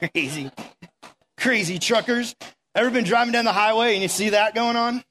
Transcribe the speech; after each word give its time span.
crazy, 0.12 0.50
crazy 1.38 1.78
truckers. 1.78 2.34
Ever 2.74 2.90
been 2.90 3.04
driving 3.04 3.32
down 3.32 3.44
the 3.44 3.52
highway 3.52 3.94
and 3.94 4.02
you 4.02 4.08
see 4.08 4.30
that 4.30 4.54
going 4.54 4.76
on? 4.76 5.04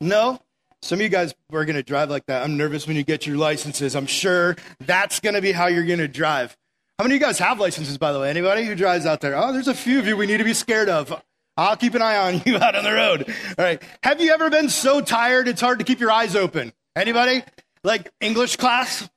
No? 0.00 0.40
Some 0.82 0.98
of 0.98 1.02
you 1.02 1.08
guys 1.08 1.34
are 1.52 1.64
going 1.64 1.76
to 1.76 1.82
drive 1.82 2.10
like 2.10 2.26
that. 2.26 2.42
I'm 2.42 2.56
nervous 2.56 2.86
when 2.86 2.96
you 2.96 3.02
get 3.02 3.26
your 3.26 3.36
licenses. 3.36 3.94
I'm 3.94 4.06
sure 4.06 4.56
that's 4.80 5.20
going 5.20 5.34
to 5.34 5.42
be 5.42 5.52
how 5.52 5.66
you're 5.66 5.84
going 5.84 5.98
to 5.98 6.08
drive. 6.08 6.56
How 6.98 7.04
many 7.04 7.14
of 7.14 7.20
you 7.20 7.26
guys 7.26 7.38
have 7.38 7.58
licenses, 7.60 7.98
by 7.98 8.12
the 8.12 8.20
way? 8.20 8.30
Anybody 8.30 8.64
who 8.64 8.74
drives 8.74 9.06
out 9.06 9.20
there? 9.20 9.36
Oh, 9.36 9.52
there's 9.52 9.68
a 9.68 9.74
few 9.74 9.98
of 9.98 10.06
you 10.06 10.16
we 10.16 10.26
need 10.26 10.38
to 10.38 10.44
be 10.44 10.54
scared 10.54 10.88
of. 10.88 11.22
I'll 11.56 11.76
keep 11.76 11.94
an 11.94 12.02
eye 12.02 12.16
on 12.16 12.42
you 12.46 12.56
out 12.60 12.74
on 12.74 12.84
the 12.84 12.92
road. 12.92 13.34
All 13.58 13.64
right. 13.64 13.82
Have 14.02 14.20
you 14.20 14.32
ever 14.32 14.50
been 14.50 14.68
so 14.68 15.00
tired 15.00 15.48
it's 15.48 15.60
hard 15.60 15.78
to 15.78 15.84
keep 15.84 16.00
your 16.00 16.10
eyes 16.10 16.34
open? 16.36 16.72
Anybody? 16.96 17.42
Like 17.84 18.10
English 18.20 18.56
class? 18.56 19.08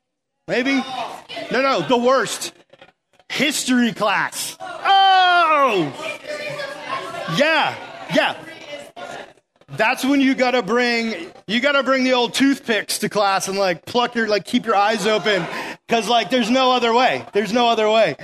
Maybe? 0.47 0.73
No, 1.51 1.61
no, 1.61 1.81
the 1.81 1.97
worst. 1.97 2.54
History 3.34 3.93
class. 3.93 4.55
Oh! 4.61 5.91
Yeah, 7.35 7.76
yeah. 8.13 8.38
That's 9.70 10.05
when 10.05 10.21
you 10.21 10.35
gotta 10.35 10.62
bring 10.62 11.31
you 11.48 11.59
gotta 11.59 11.81
bring 11.81 12.04
the 12.04 12.13
old 12.13 12.35
toothpicks 12.35 12.99
to 12.99 13.09
class 13.09 13.48
and 13.48 13.57
like 13.57 13.85
pluck 13.85 14.13
your 14.13 14.27
like 14.27 14.45
keep 14.45 14.67
your 14.67 14.76
eyes 14.76 15.07
open 15.07 15.43
because 15.88 16.07
like 16.07 16.30
there's 16.30 16.52
no 16.52 16.73
other 16.73 16.93
way. 16.93 17.26
There's 17.34 17.52
no 17.52 17.70
other 17.70 17.90
way. 17.90 18.17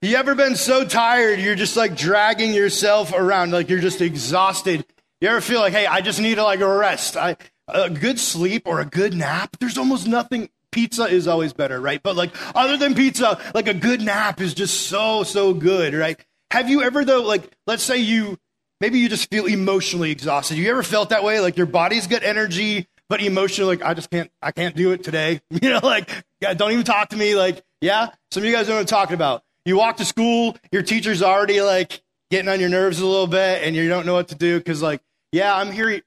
You 0.00 0.16
ever 0.16 0.34
been 0.34 0.56
so 0.56 0.86
tired 0.86 1.40
you're 1.40 1.54
just 1.54 1.76
like 1.76 1.94
dragging 1.94 2.54
yourself 2.54 3.12
around 3.12 3.52
like 3.52 3.68
you're 3.68 3.80
just 3.80 4.00
exhausted? 4.00 4.86
You 5.20 5.28
ever 5.28 5.42
feel 5.42 5.60
like 5.60 5.74
hey 5.74 5.84
I 5.84 6.00
just 6.00 6.20
need 6.20 6.36
to 6.36 6.44
like 6.44 6.60
a 6.60 6.74
rest? 6.74 7.18
I 7.18 7.36
a 7.68 7.90
good 7.90 8.18
sleep 8.18 8.62
or 8.64 8.80
a 8.80 8.86
good 8.86 9.12
nap. 9.12 9.58
There's 9.60 9.76
almost 9.76 10.08
nothing. 10.08 10.48
Pizza 10.72 11.04
is 11.04 11.26
always 11.26 11.52
better, 11.52 11.80
right? 11.80 12.02
But 12.02 12.16
like 12.16 12.30
other 12.56 12.76
than 12.76 12.94
pizza, 12.94 13.40
like 13.54 13.68
a 13.68 13.74
good 13.74 14.00
nap 14.00 14.40
is 14.40 14.54
just 14.54 14.88
so 14.88 15.22
so 15.22 15.52
good, 15.54 15.94
right? 15.94 16.18
Have 16.50 16.70
you 16.70 16.82
ever 16.82 17.04
though 17.04 17.22
like 17.22 17.50
let's 17.66 17.82
say 17.82 17.98
you 17.98 18.38
Maybe 18.80 18.98
you 18.98 19.10
just 19.10 19.28
feel 19.30 19.44
emotionally 19.44 20.10
exhausted. 20.10 20.56
You 20.56 20.70
ever 20.70 20.82
felt 20.82 21.10
that 21.10 21.22
way? 21.22 21.40
Like 21.40 21.56
your 21.58 21.66
body's 21.66 22.06
got 22.06 22.22
energy, 22.22 22.88
but 23.10 23.20
emotionally, 23.20 23.76
like 23.76 23.86
I 23.86 23.92
just 23.92 24.10
can't, 24.10 24.30
I 24.40 24.52
can't 24.52 24.74
do 24.74 24.92
it 24.92 25.04
today. 25.04 25.40
You 25.62 25.68
know, 25.70 25.80
like 25.82 26.10
yeah, 26.40 26.54
don't 26.54 26.72
even 26.72 26.84
talk 26.84 27.10
to 27.10 27.16
me. 27.16 27.34
Like, 27.34 27.62
yeah, 27.82 28.08
some 28.30 28.42
of 28.42 28.48
you 28.48 28.54
guys 28.54 28.68
know 28.68 28.74
what 28.74 28.80
I'm 28.80 28.86
talking 28.86 29.14
about. 29.14 29.42
You 29.66 29.76
walk 29.76 29.98
to 29.98 30.06
school, 30.06 30.56
your 30.72 30.82
teacher's 30.82 31.22
already 31.22 31.60
like 31.60 32.00
getting 32.30 32.48
on 32.48 32.60
your 32.60 32.70
nerves 32.70 33.00
a 33.00 33.06
little 33.06 33.26
bit, 33.26 33.62
and 33.62 33.76
you 33.76 33.88
don't 33.88 34.06
know 34.06 34.14
what 34.14 34.28
to 34.28 34.34
do 34.34 34.56
because, 34.58 34.80
like, 34.80 35.02
yeah, 35.32 35.54
I'm 35.54 35.70
here 35.70 36.00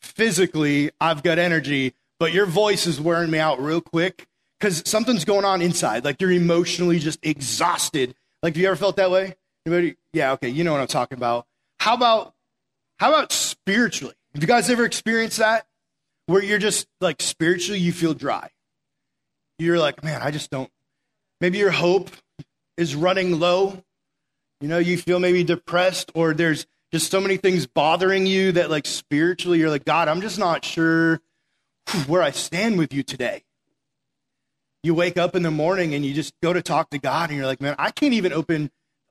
physically, 0.00 0.90
I've 1.00 1.22
got 1.22 1.38
energy, 1.38 1.94
but 2.24 2.32
your 2.32 2.46
voice 2.46 2.86
is 2.86 2.98
wearing 2.98 3.30
me 3.30 3.38
out 3.38 3.60
real 3.60 3.82
quick 3.82 4.26
because 4.58 4.82
something's 4.86 5.26
going 5.26 5.44
on 5.44 5.60
inside. 5.60 6.06
Like 6.06 6.22
you're 6.22 6.32
emotionally 6.32 6.98
just 6.98 7.18
exhausted. 7.22 8.14
Like, 8.42 8.54
have 8.54 8.62
you 8.62 8.66
ever 8.66 8.76
felt 8.76 8.96
that 8.96 9.10
way? 9.10 9.34
Anybody? 9.66 9.96
Yeah, 10.14 10.32
okay, 10.32 10.48
you 10.48 10.64
know 10.64 10.72
what 10.72 10.80
I'm 10.80 10.86
talking 10.86 11.18
about. 11.18 11.46
How 11.80 11.92
about 11.92 12.32
how 12.98 13.10
about 13.10 13.30
spiritually? 13.30 14.14
Have 14.32 14.42
you 14.42 14.46
guys 14.46 14.70
ever 14.70 14.86
experienced 14.86 15.36
that? 15.36 15.66
Where 16.24 16.42
you're 16.42 16.56
just 16.56 16.86
like 17.02 17.20
spiritually 17.20 17.78
you 17.78 17.92
feel 17.92 18.14
dry. 18.14 18.48
You're 19.58 19.78
like, 19.78 20.02
man, 20.02 20.22
I 20.22 20.30
just 20.30 20.50
don't 20.50 20.70
maybe 21.42 21.58
your 21.58 21.72
hope 21.72 22.08
is 22.78 22.94
running 22.94 23.38
low. 23.38 23.82
You 24.62 24.68
know, 24.68 24.78
you 24.78 24.96
feel 24.96 25.18
maybe 25.18 25.44
depressed 25.44 26.10
or 26.14 26.32
there's 26.32 26.64
just 26.90 27.10
so 27.10 27.20
many 27.20 27.36
things 27.36 27.66
bothering 27.66 28.24
you 28.24 28.52
that 28.52 28.70
like 28.70 28.86
spiritually 28.86 29.58
you're 29.58 29.68
like, 29.68 29.84
God, 29.84 30.08
I'm 30.08 30.22
just 30.22 30.38
not 30.38 30.64
sure 30.64 31.20
where 32.06 32.22
I 32.22 32.30
stand 32.30 32.78
with 32.78 32.92
you 32.92 33.02
today. 33.02 33.44
You 34.82 34.94
wake 34.94 35.16
up 35.16 35.34
in 35.34 35.42
the 35.42 35.50
morning 35.50 35.94
and 35.94 36.04
you 36.04 36.12
just 36.12 36.34
go 36.42 36.52
to 36.52 36.62
talk 36.62 36.90
to 36.90 36.98
God 36.98 37.30
and 37.30 37.38
you're 37.38 37.46
like, 37.46 37.60
man, 37.60 37.74
I 37.78 37.90
can't 37.90 38.12
even 38.12 38.32
open 38.32 38.70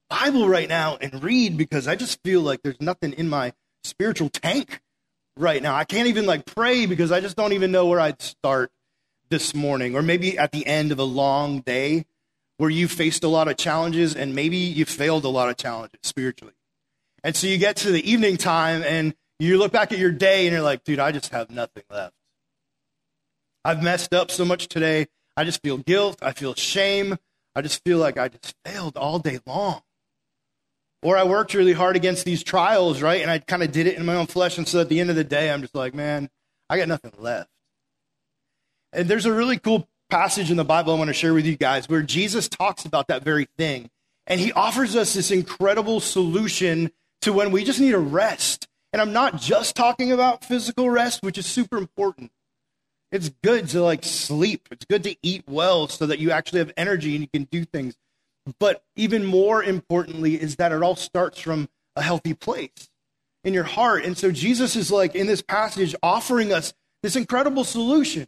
Bible 0.10 0.48
right 0.48 0.70
now 0.70 0.98
and 1.02 1.24
read 1.24 1.58
because 1.58 1.88
I 1.88 1.96
just 1.96 2.22
feel 2.24 2.42
like 2.42 2.62
there's 2.62 2.80
nothing 2.80 3.14
in 3.14 3.28
my 3.28 3.54
spiritual 3.84 4.30
tank 4.30 4.82
right 5.36 5.62
now. 5.62 5.76
I 5.76 5.86
can't 5.86 6.08
even 6.08 6.26
like 6.26 6.46
pray 6.46 6.86
because 6.86 7.12
I 7.12 7.20
just 7.22 7.36
don't 7.36 7.54
even 7.54 7.72
know 7.72 7.88
where 7.88 8.00
I'd 8.00 8.22
start 8.22 8.72
this 9.30 9.56
morning 9.56 9.96
or 9.96 10.04
maybe 10.04 10.38
at 10.38 10.52
the 10.52 10.68
end 10.68 10.92
of 10.92 11.00
a 11.00 11.04
long 11.04 11.62
day 11.62 12.06
where 12.58 12.70
you 12.70 12.88
faced 12.88 13.24
a 13.24 13.28
lot 13.28 13.48
of 13.48 13.58
challenges 13.58 14.16
and 14.16 14.36
maybe 14.36 14.58
you 14.58 14.86
failed 14.86 15.26
a 15.26 15.30
lot 15.30 15.50
of 15.50 15.58
challenges 15.58 16.00
spiritually. 16.04 16.54
And 17.24 17.36
so 17.36 17.48
you 17.48 17.58
get 17.58 17.78
to 17.78 17.92
the 17.92 18.10
evening 18.10 18.38
time 18.38 18.84
and 18.84 19.16
you 19.40 19.58
look 19.58 19.72
back 19.72 19.92
at 19.92 19.98
your 19.98 20.12
day 20.12 20.46
and 20.46 20.54
you're 20.54 20.62
like, 20.62 20.84
dude, 20.84 21.00
I 21.00 21.12
just 21.12 21.30
have 21.30 21.50
nothing 21.50 21.84
left. 21.90 22.14
I've 23.66 23.82
messed 23.82 24.14
up 24.14 24.32
so 24.32 24.46
much 24.46 24.68
today. 24.68 25.08
I 25.36 25.44
just 25.44 25.62
feel 25.62 25.78
guilt. 25.78 26.20
I 26.22 26.34
feel 26.34 26.54
shame. 26.56 27.18
I 27.56 27.62
just 27.62 27.84
feel 27.84 27.98
like 27.98 28.18
I 28.18 28.28
just 28.28 28.56
failed 28.66 28.98
all 28.98 29.20
day 29.20 29.40
long. 29.46 29.82
Or 31.02 31.18
I 31.18 31.24
worked 31.24 31.54
really 31.54 31.74
hard 31.74 31.96
against 31.96 32.26
these 32.26 32.44
trials, 32.44 33.02
right? 33.02 33.22
And 33.22 33.30
I 33.30 33.40
kind 33.40 33.64
of 33.64 33.72
did 33.72 33.88
it 33.88 33.98
in 33.98 34.06
my 34.06 34.16
own 34.16 34.28
flesh. 34.28 34.58
And 34.58 34.68
so 34.68 34.80
at 34.80 34.90
the 34.90 35.00
end 35.00 35.10
of 35.10 35.16
the 35.16 35.24
day, 35.24 35.52
I'm 35.52 35.62
just 35.62 35.76
like, 35.76 35.94
man, 35.94 36.30
I 36.70 36.78
got 36.78 36.88
nothing 36.88 37.12
left. 37.18 37.50
And 38.94 39.08
there's 39.08 39.26
a 39.26 39.34
really 39.34 39.58
cool 39.58 39.88
passage 40.10 40.52
in 40.52 40.58
the 40.58 40.64
Bible 40.64 40.94
I 40.94 40.98
want 40.98 41.10
to 41.10 41.14
share 41.14 41.34
with 41.34 41.46
you 41.46 41.58
guys 41.58 41.90
where 41.90 42.04
Jesus 42.04 42.48
talks 42.48 42.86
about 42.86 43.08
that 43.08 43.24
very 43.24 43.48
thing. 43.58 43.90
And 44.28 44.40
he 44.40 44.54
offers 44.54 44.96
us 44.96 45.14
this 45.14 45.32
incredible 45.32 46.00
solution 46.00 46.92
to 47.22 47.34
when 47.34 47.52
we 47.52 47.64
just 47.64 47.80
need 47.80 47.94
a 47.94 48.00
rest. 48.00 48.68
And 48.94 49.02
I'm 49.02 49.12
not 49.12 49.42
just 49.42 49.76
talking 49.76 50.12
about 50.12 50.46
physical 50.46 50.90
rest, 50.90 51.24
which 51.24 51.38
is 51.38 51.46
super 51.46 51.78
important. 51.78 52.32
It's 53.14 53.30
good 53.44 53.70
to 53.70 53.84
like 53.84 54.04
sleep. 54.04 54.68
It's 54.72 54.86
good 54.86 55.04
to 55.04 55.16
eat 55.22 55.44
well 55.48 55.88
so 55.88 56.08
that 56.08 56.18
you 56.18 56.32
actually 56.32 56.60
have 56.60 56.74
energy 56.76 57.16
and 57.16 57.22
you 57.22 57.28
can 57.32 57.44
do 57.44 57.64
things. 57.64 57.96
But 58.60 58.84
even 58.96 59.24
more 59.24 59.64
importantly, 59.64 60.42
is 60.42 60.56
that 60.56 60.72
it 60.72 60.82
all 60.82 60.96
starts 60.96 61.40
from 61.40 61.70
a 61.96 62.02
healthy 62.02 62.34
place 62.34 62.90
in 63.44 63.54
your 63.54 63.66
heart. 63.66 64.04
And 64.04 64.18
so 64.18 64.32
Jesus 64.32 64.76
is 64.76 64.92
like 64.92 65.14
in 65.14 65.28
this 65.28 65.44
passage 65.44 65.96
offering 66.02 66.52
us 66.52 66.74
this 67.04 67.16
incredible 67.16 67.64
solution 67.64 68.28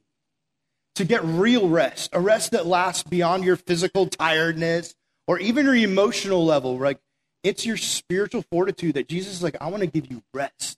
to 0.94 1.04
get 1.04 1.24
real 1.24 1.68
rest, 1.68 2.12
a 2.14 2.20
rest 2.20 2.52
that 2.52 2.68
lasts 2.68 3.02
beyond 3.02 3.44
your 3.44 3.56
physical 3.56 4.06
tiredness 4.06 4.94
or 5.28 5.40
even 5.40 5.66
your 5.66 5.76
emotional 5.76 6.46
level. 6.46 6.78
Like 6.78 7.00
it's 7.44 7.66
your 7.66 7.78
spiritual 7.78 8.44
fortitude 8.52 8.94
that 8.94 9.10
Jesus 9.10 9.34
is 9.34 9.42
like, 9.42 9.58
I 9.60 9.68
want 9.70 9.82
to 9.82 9.88
give 9.88 10.12
you 10.12 10.22
rest. 10.32 10.78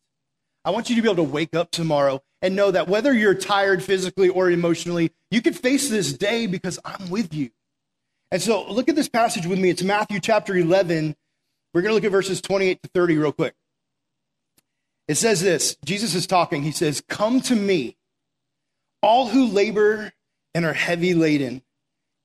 I 0.68 0.70
want 0.72 0.90
you 0.90 0.98
to 0.98 1.02
be 1.02 1.08
able 1.08 1.24
to 1.24 1.32
wake 1.32 1.56
up 1.56 1.72
tomorrow 1.72 2.22
and 2.42 2.54
know 2.54 2.72
that 2.72 2.90
whether 2.90 3.14
you're 3.14 3.34
tired 3.34 3.82
physically 3.82 4.28
or 4.28 4.52
emotionally, 4.52 5.14
you 5.32 5.42
can 5.42 5.54
face 5.54 5.88
this 5.88 6.12
day 6.12 6.46
because 6.46 6.78
I'm 6.84 7.10
with 7.10 7.34
you. 7.34 7.52
And 8.32 8.42
so 8.42 8.70
look 8.70 8.90
at 8.90 8.96
this 8.98 9.08
passage 9.08 9.46
with 9.46 9.60
me. 9.60 9.70
It's 9.70 9.82
Matthew 9.82 10.20
chapter 10.20 10.58
11. 10.58 11.16
We're 11.74 11.82
going 11.82 11.92
to 11.92 11.96
look 11.96 12.04
at 12.04 12.12
verses 12.12 12.42
28 12.42 12.84
to 12.84 12.90
30 12.94 13.18
real 13.18 13.32
quick. 13.32 13.56
It 15.08 15.16
says 15.16 15.42
this 15.42 15.78
Jesus 15.86 16.14
is 16.14 16.28
talking. 16.28 16.64
He 16.64 16.74
says, 16.74 17.02
Come 17.08 17.40
to 17.44 17.56
me, 17.56 17.96
all 19.02 19.30
who 19.30 19.48
labor 19.48 20.12
and 20.54 20.66
are 20.66 20.74
heavy 20.74 21.14
laden, 21.14 21.62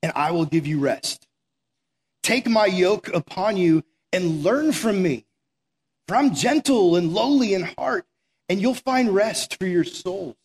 and 0.01 0.11
I 0.17 0.31
will 0.31 0.43
give 0.43 0.67
you 0.67 0.81
rest. 0.81 1.29
Take 2.23 2.49
my 2.49 2.65
yoke 2.65 3.07
upon 3.07 3.55
you 3.55 3.85
and 4.11 4.43
learn 4.43 4.73
from 4.73 5.01
me, 5.01 5.27
for 6.09 6.17
I'm 6.17 6.35
gentle 6.35 6.97
and 6.97 7.13
lowly 7.13 7.53
in 7.53 7.61
heart, 7.77 8.05
and 8.49 8.61
you'll 8.61 8.73
find 8.73 9.13
rest 9.13 9.57
for 9.59 9.65
your 9.65 9.83
souls. 9.83 10.35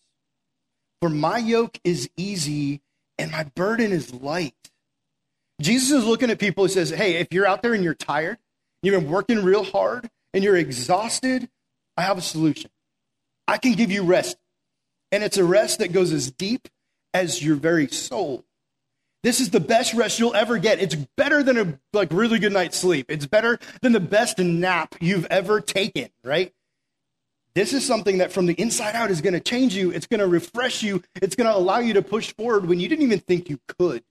For 1.01 1.09
my 1.09 1.39
yoke 1.39 1.79
is 1.85 2.11
easy 2.17 2.81
and 3.19 3.31
my 3.31 3.45
burden 3.45 3.93
is 3.93 4.13
light. 4.13 4.55
Jesus 5.61 5.91
is 5.91 6.05
looking 6.05 6.31
at 6.31 6.39
people 6.39 6.65
and 6.65 6.73
says, 6.73 6.91
Hey, 6.91 7.17
if 7.17 7.33
you're 7.33 7.47
out 7.47 7.63
there 7.63 7.75
and 7.75 7.83
you're 7.83 7.95
tired, 7.95 8.39
you've 8.83 9.01
been 9.01 9.11
working 9.11 9.43
real 9.43 9.65
hard, 9.65 10.09
and 10.33 10.45
you're 10.45 10.57
exhausted, 10.57 11.49
I 11.97 12.03
have 12.03 12.19
a 12.19 12.23
solution. 12.23 12.71
I 13.47 13.59
can 13.59 13.73
give 13.73 13.91
you 13.91 14.03
rest. 14.03 14.37
And 15.11 15.25
it's 15.25 15.39
a 15.39 15.45
rest 15.45 15.79
that 15.79 15.93
goes 15.93 16.13
as 16.13 16.31
deep 16.31 16.69
as 17.15 17.43
your 17.43 17.57
very 17.57 17.89
soul. 17.89 18.45
This 19.25 19.41
is 19.41 19.51
the 19.51 19.61
best 19.61 19.95
rest 19.95 20.19
you'll 20.19 20.35
ever 20.35 20.59
get. 20.59 20.81
It's 20.81 20.95
better 20.95 21.43
than 21.43 21.59
a 21.59 21.79
like 21.93 22.13
really 22.13 22.39
good 22.39 22.53
night's 22.53 22.79
sleep. 22.79 23.07
It's 23.09 23.27
better 23.27 23.59
than 23.83 23.93
the 23.93 24.01
best 24.01 24.39
nap 24.39 24.95
you've 25.01 25.27
ever 25.27 25.61
taken, 25.61 26.11
right? 26.23 26.53
This 27.55 27.73
is 27.73 27.85
something 27.85 28.19
that 28.19 28.33
from 28.33 28.47
the 28.47 28.55
inside 28.55 28.95
out 28.95 29.11
is 29.11 29.21
going 29.21 29.33
to 29.33 29.41
change 29.41 29.75
you. 29.75 29.91
It's 29.91 30.07
going 30.07 30.21
to 30.21 30.29
refresh 30.29 30.83
you. 30.83 31.03
It's 31.21 31.35
going 31.35 31.51
to 31.51 31.57
allow 31.57 31.79
you 31.79 31.95
to 31.95 32.03
push 32.03 32.33
forward 32.35 32.67
when 32.67 32.79
you 32.81 32.89
didn't 32.89 33.05
even 33.05 33.21
think 33.21 33.49
you 33.49 33.59
could 33.67 34.05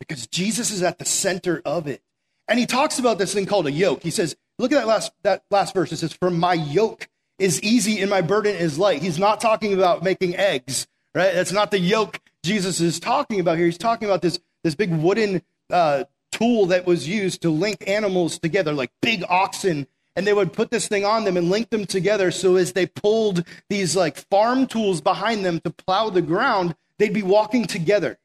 because 0.00 0.26
Jesus 0.26 0.70
is 0.70 0.82
at 0.82 0.98
the 0.98 1.04
center 1.04 1.62
of 1.64 1.86
it. 1.86 2.02
And 2.46 2.58
he 2.58 2.66
talks 2.66 2.98
about 2.98 3.18
this 3.18 3.34
thing 3.34 3.46
called 3.46 3.66
a 3.66 3.72
yoke. 3.72 4.02
He 4.02 4.10
says, 4.10 4.36
look 4.58 4.72
at 4.72 4.76
that 4.76 4.86
last, 4.86 5.12
that 5.22 5.44
last 5.50 5.74
verse. 5.74 5.92
It 5.92 5.98
says, 5.98 6.12
For 6.12 6.30
my 6.30 6.54
yoke 6.54 7.08
is 7.38 7.62
easy 7.62 8.00
and 8.00 8.10
my 8.10 8.20
burden 8.20 8.56
is 8.56 8.78
light. 8.78 9.02
He's 9.02 9.18
not 9.18 9.40
talking 9.40 9.74
about 9.74 10.02
making 10.02 10.36
eggs, 10.36 10.86
right? 11.14 11.32
That's 11.32 11.52
not 11.52 11.70
the 11.70 11.78
yoke 11.78 12.20
Jesus 12.44 12.80
is 12.80 13.00
talking 13.00 13.40
about 13.40 13.56
here. 13.56 13.66
He's 13.66 13.78
talking 13.78 14.08
about 14.08 14.22
this, 14.22 14.38
this 14.64 14.74
big 14.74 14.92
wooden 14.92 15.42
uh, 15.70 16.04
tool 16.32 16.66
that 16.66 16.86
was 16.86 17.08
used 17.08 17.42
to 17.42 17.50
link 17.50 17.84
animals 17.86 18.38
together, 18.38 18.72
like 18.72 18.90
big 19.02 19.24
oxen. 19.28 19.86
And 20.18 20.26
they 20.26 20.32
would 20.32 20.52
put 20.52 20.72
this 20.72 20.88
thing 20.88 21.04
on 21.04 21.22
them 21.22 21.36
and 21.36 21.48
link 21.48 21.70
them 21.70 21.86
together. 21.86 22.32
So 22.32 22.56
as 22.56 22.72
they 22.72 22.86
pulled 22.86 23.44
these 23.68 23.94
like 23.94 24.16
farm 24.16 24.66
tools 24.66 25.00
behind 25.00 25.44
them 25.44 25.60
to 25.60 25.70
plow 25.70 26.10
the 26.10 26.22
ground, 26.22 26.74
they'd 26.98 27.14
be 27.14 27.22
walking 27.22 27.66
together. 27.66 28.18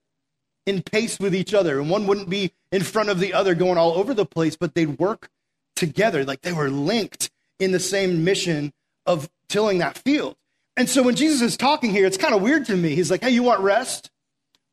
in 0.66 0.82
pace 0.82 1.20
with 1.20 1.36
each 1.36 1.54
other, 1.54 1.80
and 1.80 1.90
one 1.90 2.08
wouldn't 2.08 2.30
be 2.30 2.52
in 2.72 2.82
front 2.82 3.10
of 3.10 3.20
the 3.20 3.34
other 3.34 3.54
going 3.54 3.78
all 3.78 3.94
over 3.94 4.14
the 4.14 4.26
place, 4.26 4.56
but 4.56 4.74
they'd 4.74 4.98
work 4.98 5.30
together. 5.76 6.24
Like 6.26 6.42
they 6.42 6.54
were 6.54 6.70
linked 6.70 7.30
in 7.60 7.72
the 7.72 7.80
same 7.80 8.24
mission 8.24 8.74
of 9.06 9.30
tilling 9.50 9.80
that 9.80 9.98
field. 9.98 10.36
And 10.76 10.90
so 10.90 11.04
when 11.04 11.16
Jesus 11.16 11.42
is 11.42 11.58
talking 11.58 11.92
here, 11.92 12.06
it's 12.06 12.18
kind 12.18 12.34
of 12.34 12.42
weird 12.42 12.66
to 12.66 12.76
me. 12.76 12.96
He's 12.96 13.12
like, 13.12 13.22
hey, 13.22 13.30
you 13.30 13.44
want 13.44 13.62
rest? 13.62 14.10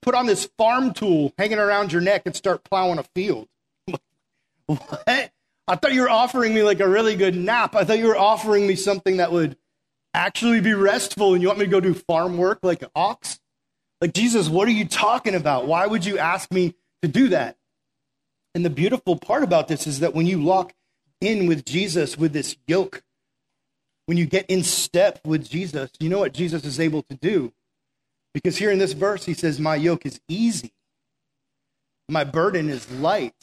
Put 0.00 0.14
on 0.14 0.26
this 0.26 0.48
farm 0.56 0.94
tool 0.94 1.34
hanging 1.36 1.58
around 1.58 1.92
your 1.92 2.00
neck 2.00 2.22
and 2.24 2.34
start 2.34 2.64
plowing 2.64 2.98
a 2.98 3.02
field. 3.02 3.48
what? 4.66 5.29
I 5.70 5.76
thought 5.76 5.92
you 5.92 6.00
were 6.00 6.10
offering 6.10 6.52
me 6.52 6.64
like 6.64 6.80
a 6.80 6.88
really 6.88 7.14
good 7.14 7.36
nap. 7.36 7.76
I 7.76 7.84
thought 7.84 7.98
you 7.98 8.08
were 8.08 8.16
offering 8.16 8.66
me 8.66 8.74
something 8.74 9.18
that 9.18 9.30
would 9.30 9.56
actually 10.12 10.60
be 10.60 10.74
restful 10.74 11.32
and 11.32 11.40
you 11.40 11.46
want 11.46 11.60
me 11.60 11.66
to 11.66 11.70
go 11.70 11.78
do 11.78 11.94
farm 11.94 12.38
work 12.38 12.58
like 12.64 12.82
an 12.82 12.88
ox? 12.96 13.38
Like, 14.00 14.12
Jesus, 14.12 14.48
what 14.48 14.66
are 14.66 14.72
you 14.72 14.84
talking 14.84 15.36
about? 15.36 15.68
Why 15.68 15.86
would 15.86 16.04
you 16.04 16.18
ask 16.18 16.50
me 16.50 16.74
to 17.02 17.08
do 17.08 17.28
that? 17.28 17.56
And 18.52 18.64
the 18.64 18.70
beautiful 18.70 19.14
part 19.16 19.44
about 19.44 19.68
this 19.68 19.86
is 19.86 20.00
that 20.00 20.12
when 20.12 20.26
you 20.26 20.42
lock 20.42 20.72
in 21.20 21.46
with 21.46 21.64
Jesus 21.64 22.18
with 22.18 22.32
this 22.32 22.56
yoke, 22.66 23.04
when 24.06 24.18
you 24.18 24.26
get 24.26 24.46
in 24.46 24.64
step 24.64 25.20
with 25.24 25.48
Jesus, 25.48 25.92
you 26.00 26.08
know 26.08 26.18
what 26.18 26.32
Jesus 26.32 26.64
is 26.64 26.80
able 26.80 27.04
to 27.04 27.14
do? 27.14 27.52
Because 28.34 28.56
here 28.56 28.72
in 28.72 28.78
this 28.78 28.92
verse, 28.92 29.24
he 29.24 29.34
says, 29.34 29.60
My 29.60 29.76
yoke 29.76 30.04
is 30.04 30.20
easy, 30.26 30.72
my 32.08 32.24
burden 32.24 32.68
is 32.68 32.90
light. 32.90 33.34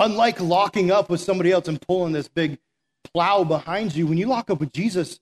Unlike 0.00 0.40
locking 0.40 0.90
up 0.90 1.10
with 1.10 1.20
somebody 1.20 1.52
else 1.52 1.68
and 1.68 1.80
pulling 1.80 2.12
this 2.12 2.26
big 2.26 2.58
plow 3.12 3.44
behind 3.44 3.94
you, 3.94 4.06
when 4.06 4.16
you 4.16 4.26
lock 4.26 4.48
up 4.48 4.58
with 4.58 4.72
Jesus, 4.72 5.20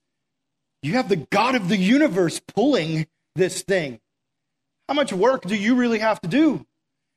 you 0.82 0.92
have 0.92 1.08
the 1.08 1.16
God 1.16 1.56
of 1.56 1.68
the 1.68 1.76
universe 1.76 2.40
pulling 2.40 3.08
this 3.34 3.62
thing. 3.62 3.98
How 4.88 4.94
much 4.94 5.12
work 5.12 5.42
do 5.42 5.56
you 5.56 5.74
really 5.74 5.98
have 5.98 6.20
to 6.20 6.28
do? 6.28 6.64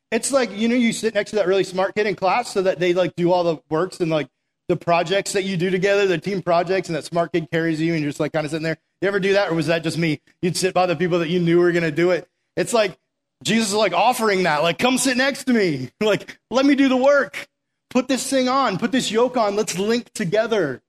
It's 0.10 0.32
like, 0.32 0.52
you 0.52 0.68
know, 0.68 0.76
you 0.76 0.92
sit 0.92 1.14
next 1.14 1.30
to 1.30 1.36
that 1.38 1.48
really 1.48 1.64
smart 1.64 1.94
kid 1.96 2.08
in 2.08 2.16
class 2.16 2.52
so 2.52 2.64
that 2.64 2.80
they 2.80 2.94
like 2.94 3.16
do 3.16 3.32
all 3.32 3.44
the 3.44 3.58
works 3.70 4.00
and 4.00 4.10
like 4.10 4.28
the 4.68 4.76
projects 4.76 5.34
that 5.34 5.44
you 5.44 5.56
do 5.56 5.70
together, 5.70 6.08
the 6.08 6.18
team 6.18 6.42
projects, 6.42 6.90
and 6.90 6.96
that 6.96 7.06
smart 7.06 7.32
kid 7.32 7.50
carries 7.52 7.80
you 7.80 7.94
and 7.94 8.02
you're 8.02 8.10
just 8.10 8.20
like 8.20 8.34
kind 8.34 8.46
of 8.46 8.52
sitting 8.52 8.64
there. 8.64 8.78
You 9.02 9.08
ever 9.08 9.20
do 9.20 9.34
that? 9.34 9.50
Or 9.50 9.54
was 9.54 9.68
that 9.68 9.84
just 9.84 10.00
me? 10.00 10.20
You'd 10.42 10.58
sit 10.58 10.74
by 10.74 10.88
the 10.88 10.96
people 10.96 11.20
that 11.20 11.30
you 11.30 11.40
knew 11.40 11.60
were 11.60 11.72
going 11.72 11.84
to 11.84 11.92
do 11.92 12.10
it. 12.10 12.28
It's 12.58 12.74
like 12.74 12.98
Jesus 13.44 13.70
is 13.70 13.74
like 13.74 13.94
offering 13.94 14.44
that, 14.44 14.64
like, 14.64 14.78
come 14.78 14.98
sit 14.98 15.18
next 15.18 15.46
to 15.46 15.54
me. 15.54 15.92
like, 16.02 16.38
let 16.50 16.66
me 16.66 16.76
do 16.76 16.90
the 16.90 16.98
work. 16.98 17.48
Put 17.90 18.08
this 18.08 18.30
thing 18.30 18.48
on, 18.48 18.78
put 18.78 18.92
this 18.92 19.12
yoke 19.12 19.38
on. 19.38 19.56
Let's 19.56 19.78
link 19.78 20.12
together. 20.14 20.82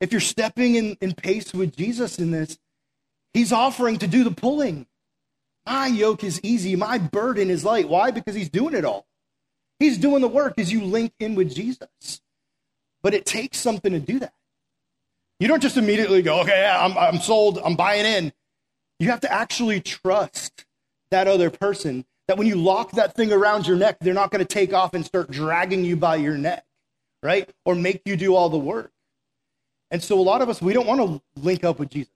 If 0.00 0.12
you're 0.12 0.20
stepping 0.20 0.74
in, 0.74 0.96
in 1.00 1.14
pace 1.14 1.52
with 1.52 1.76
Jesus 1.76 2.18
in 2.18 2.30
this, 2.30 2.58
he's 3.34 3.52
offering 3.52 3.98
to 3.98 4.06
do 4.06 4.24
the 4.24 4.30
pulling. 4.30 4.86
My 5.66 5.86
yoke 5.88 6.22
is 6.22 6.40
easy, 6.42 6.76
my 6.76 6.98
burden 6.98 7.50
is 7.50 7.64
light. 7.64 7.88
Why? 7.88 8.10
Because 8.10 8.34
he's 8.34 8.48
doing 8.48 8.74
it 8.74 8.84
all. 8.84 9.06
He's 9.78 9.98
doing 9.98 10.22
the 10.22 10.28
work 10.28 10.54
as 10.58 10.72
you 10.72 10.84
link 10.84 11.12
in 11.18 11.34
with 11.34 11.54
Jesus. 11.54 12.20
But 13.02 13.14
it 13.14 13.26
takes 13.26 13.58
something 13.58 13.92
to 13.92 13.98
do 13.98 14.20
that. 14.20 14.32
You 15.38 15.48
don't 15.48 15.62
just 15.62 15.76
immediately 15.76 16.22
go, 16.22 16.40
okay, 16.40 16.66
I'm, 16.66 16.96
I'm 16.96 17.18
sold, 17.18 17.58
I'm 17.62 17.76
buying 17.76 18.06
in. 18.06 18.32
You 18.98 19.10
have 19.10 19.20
to 19.20 19.32
actually 19.32 19.80
trust 19.80 20.65
that 21.10 21.28
other 21.28 21.50
person 21.50 22.04
that 22.28 22.36
when 22.36 22.46
you 22.46 22.56
lock 22.56 22.92
that 22.92 23.14
thing 23.14 23.32
around 23.32 23.66
your 23.66 23.76
neck, 23.76 23.98
they're 24.00 24.14
not 24.14 24.30
going 24.30 24.44
to 24.44 24.54
take 24.54 24.72
off 24.72 24.94
and 24.94 25.04
start 25.04 25.30
dragging 25.30 25.84
you 25.84 25.96
by 25.96 26.16
your 26.16 26.36
neck, 26.36 26.64
right? 27.22 27.48
Or 27.64 27.74
make 27.74 28.02
you 28.04 28.16
do 28.16 28.34
all 28.34 28.48
the 28.48 28.58
work. 28.58 28.90
And 29.90 30.02
so 30.02 30.18
a 30.18 30.22
lot 30.22 30.42
of 30.42 30.48
us, 30.48 30.60
we 30.60 30.72
don't 30.72 30.86
want 30.86 31.00
to 31.00 31.22
link 31.40 31.62
up 31.62 31.78
with 31.78 31.90
Jesus. 31.90 32.12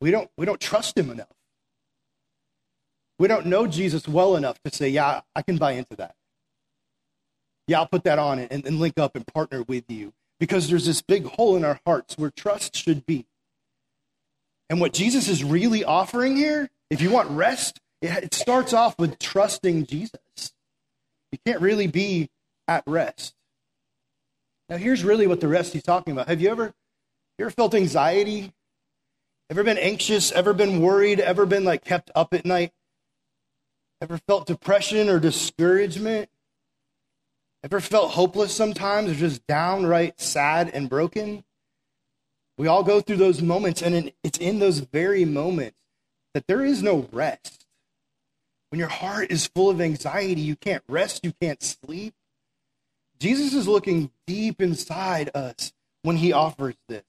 We 0.00 0.10
don't, 0.10 0.30
we 0.36 0.44
don't 0.44 0.60
trust 0.60 0.98
him 0.98 1.10
enough. 1.10 1.28
We 3.18 3.28
don't 3.28 3.46
know 3.46 3.66
Jesus 3.66 4.06
well 4.06 4.36
enough 4.36 4.58
to 4.64 4.74
say, 4.74 4.88
yeah, 4.88 5.22
I 5.34 5.42
can 5.42 5.56
buy 5.56 5.72
into 5.72 5.96
that. 5.96 6.14
Yeah, 7.66 7.80
I'll 7.80 7.86
put 7.86 8.04
that 8.04 8.18
on 8.18 8.38
and, 8.38 8.66
and 8.66 8.78
link 8.78 8.98
up 8.98 9.16
and 9.16 9.26
partner 9.26 9.62
with 9.62 9.84
you. 9.88 10.12
Because 10.40 10.68
there's 10.68 10.84
this 10.84 11.00
big 11.00 11.24
hole 11.24 11.56
in 11.56 11.64
our 11.64 11.80
hearts 11.86 12.18
where 12.18 12.30
trust 12.30 12.76
should 12.76 13.06
be. 13.06 13.24
And 14.68 14.80
what 14.80 14.92
Jesus 14.92 15.28
is 15.28 15.44
really 15.44 15.84
offering 15.84 16.36
here, 16.36 16.68
if 16.94 17.02
you 17.02 17.10
want 17.10 17.28
rest, 17.30 17.80
it 18.00 18.32
starts 18.32 18.72
off 18.72 18.96
with 19.00 19.18
trusting 19.18 19.84
Jesus. 19.86 20.52
You 21.32 21.38
can't 21.44 21.60
really 21.60 21.88
be 21.88 22.30
at 22.68 22.84
rest. 22.86 23.34
Now, 24.68 24.76
here's 24.76 25.02
really 25.02 25.26
what 25.26 25.40
the 25.40 25.48
rest 25.48 25.72
he's 25.72 25.82
talking 25.82 26.12
about. 26.12 26.28
Have 26.28 26.40
you 26.40 26.50
ever, 26.50 26.72
you 27.36 27.46
ever 27.46 27.50
felt 27.50 27.74
anxiety? 27.74 28.52
Ever 29.50 29.64
been 29.64 29.76
anxious? 29.76 30.30
Ever 30.30 30.52
been 30.52 30.80
worried? 30.80 31.18
Ever 31.18 31.46
been 31.46 31.64
like 31.64 31.84
kept 31.84 32.12
up 32.14 32.32
at 32.32 32.46
night? 32.46 32.72
Ever 34.00 34.18
felt 34.28 34.46
depression 34.46 35.08
or 35.08 35.18
discouragement? 35.18 36.28
Ever 37.64 37.80
felt 37.80 38.12
hopeless 38.12 38.54
sometimes 38.54 39.10
or 39.10 39.14
just 39.14 39.44
downright 39.48 40.20
sad 40.20 40.70
and 40.72 40.88
broken? 40.88 41.42
We 42.56 42.68
all 42.68 42.84
go 42.84 43.00
through 43.00 43.16
those 43.16 43.42
moments, 43.42 43.82
and 43.82 44.12
it's 44.22 44.38
in 44.38 44.60
those 44.60 44.78
very 44.78 45.24
moments 45.24 45.76
that 46.34 46.46
there 46.46 46.64
is 46.64 46.82
no 46.82 47.08
rest. 47.12 47.64
When 48.70 48.78
your 48.78 48.88
heart 48.88 49.30
is 49.30 49.46
full 49.46 49.70
of 49.70 49.80
anxiety, 49.80 50.40
you 50.40 50.56
can't 50.56 50.82
rest, 50.88 51.24
you 51.24 51.32
can't 51.40 51.62
sleep. 51.62 52.14
Jesus 53.20 53.54
is 53.54 53.68
looking 53.68 54.10
deep 54.26 54.60
inside 54.60 55.30
us 55.34 55.72
when 56.02 56.16
he 56.16 56.32
offers 56.32 56.74
this. 56.88 57.04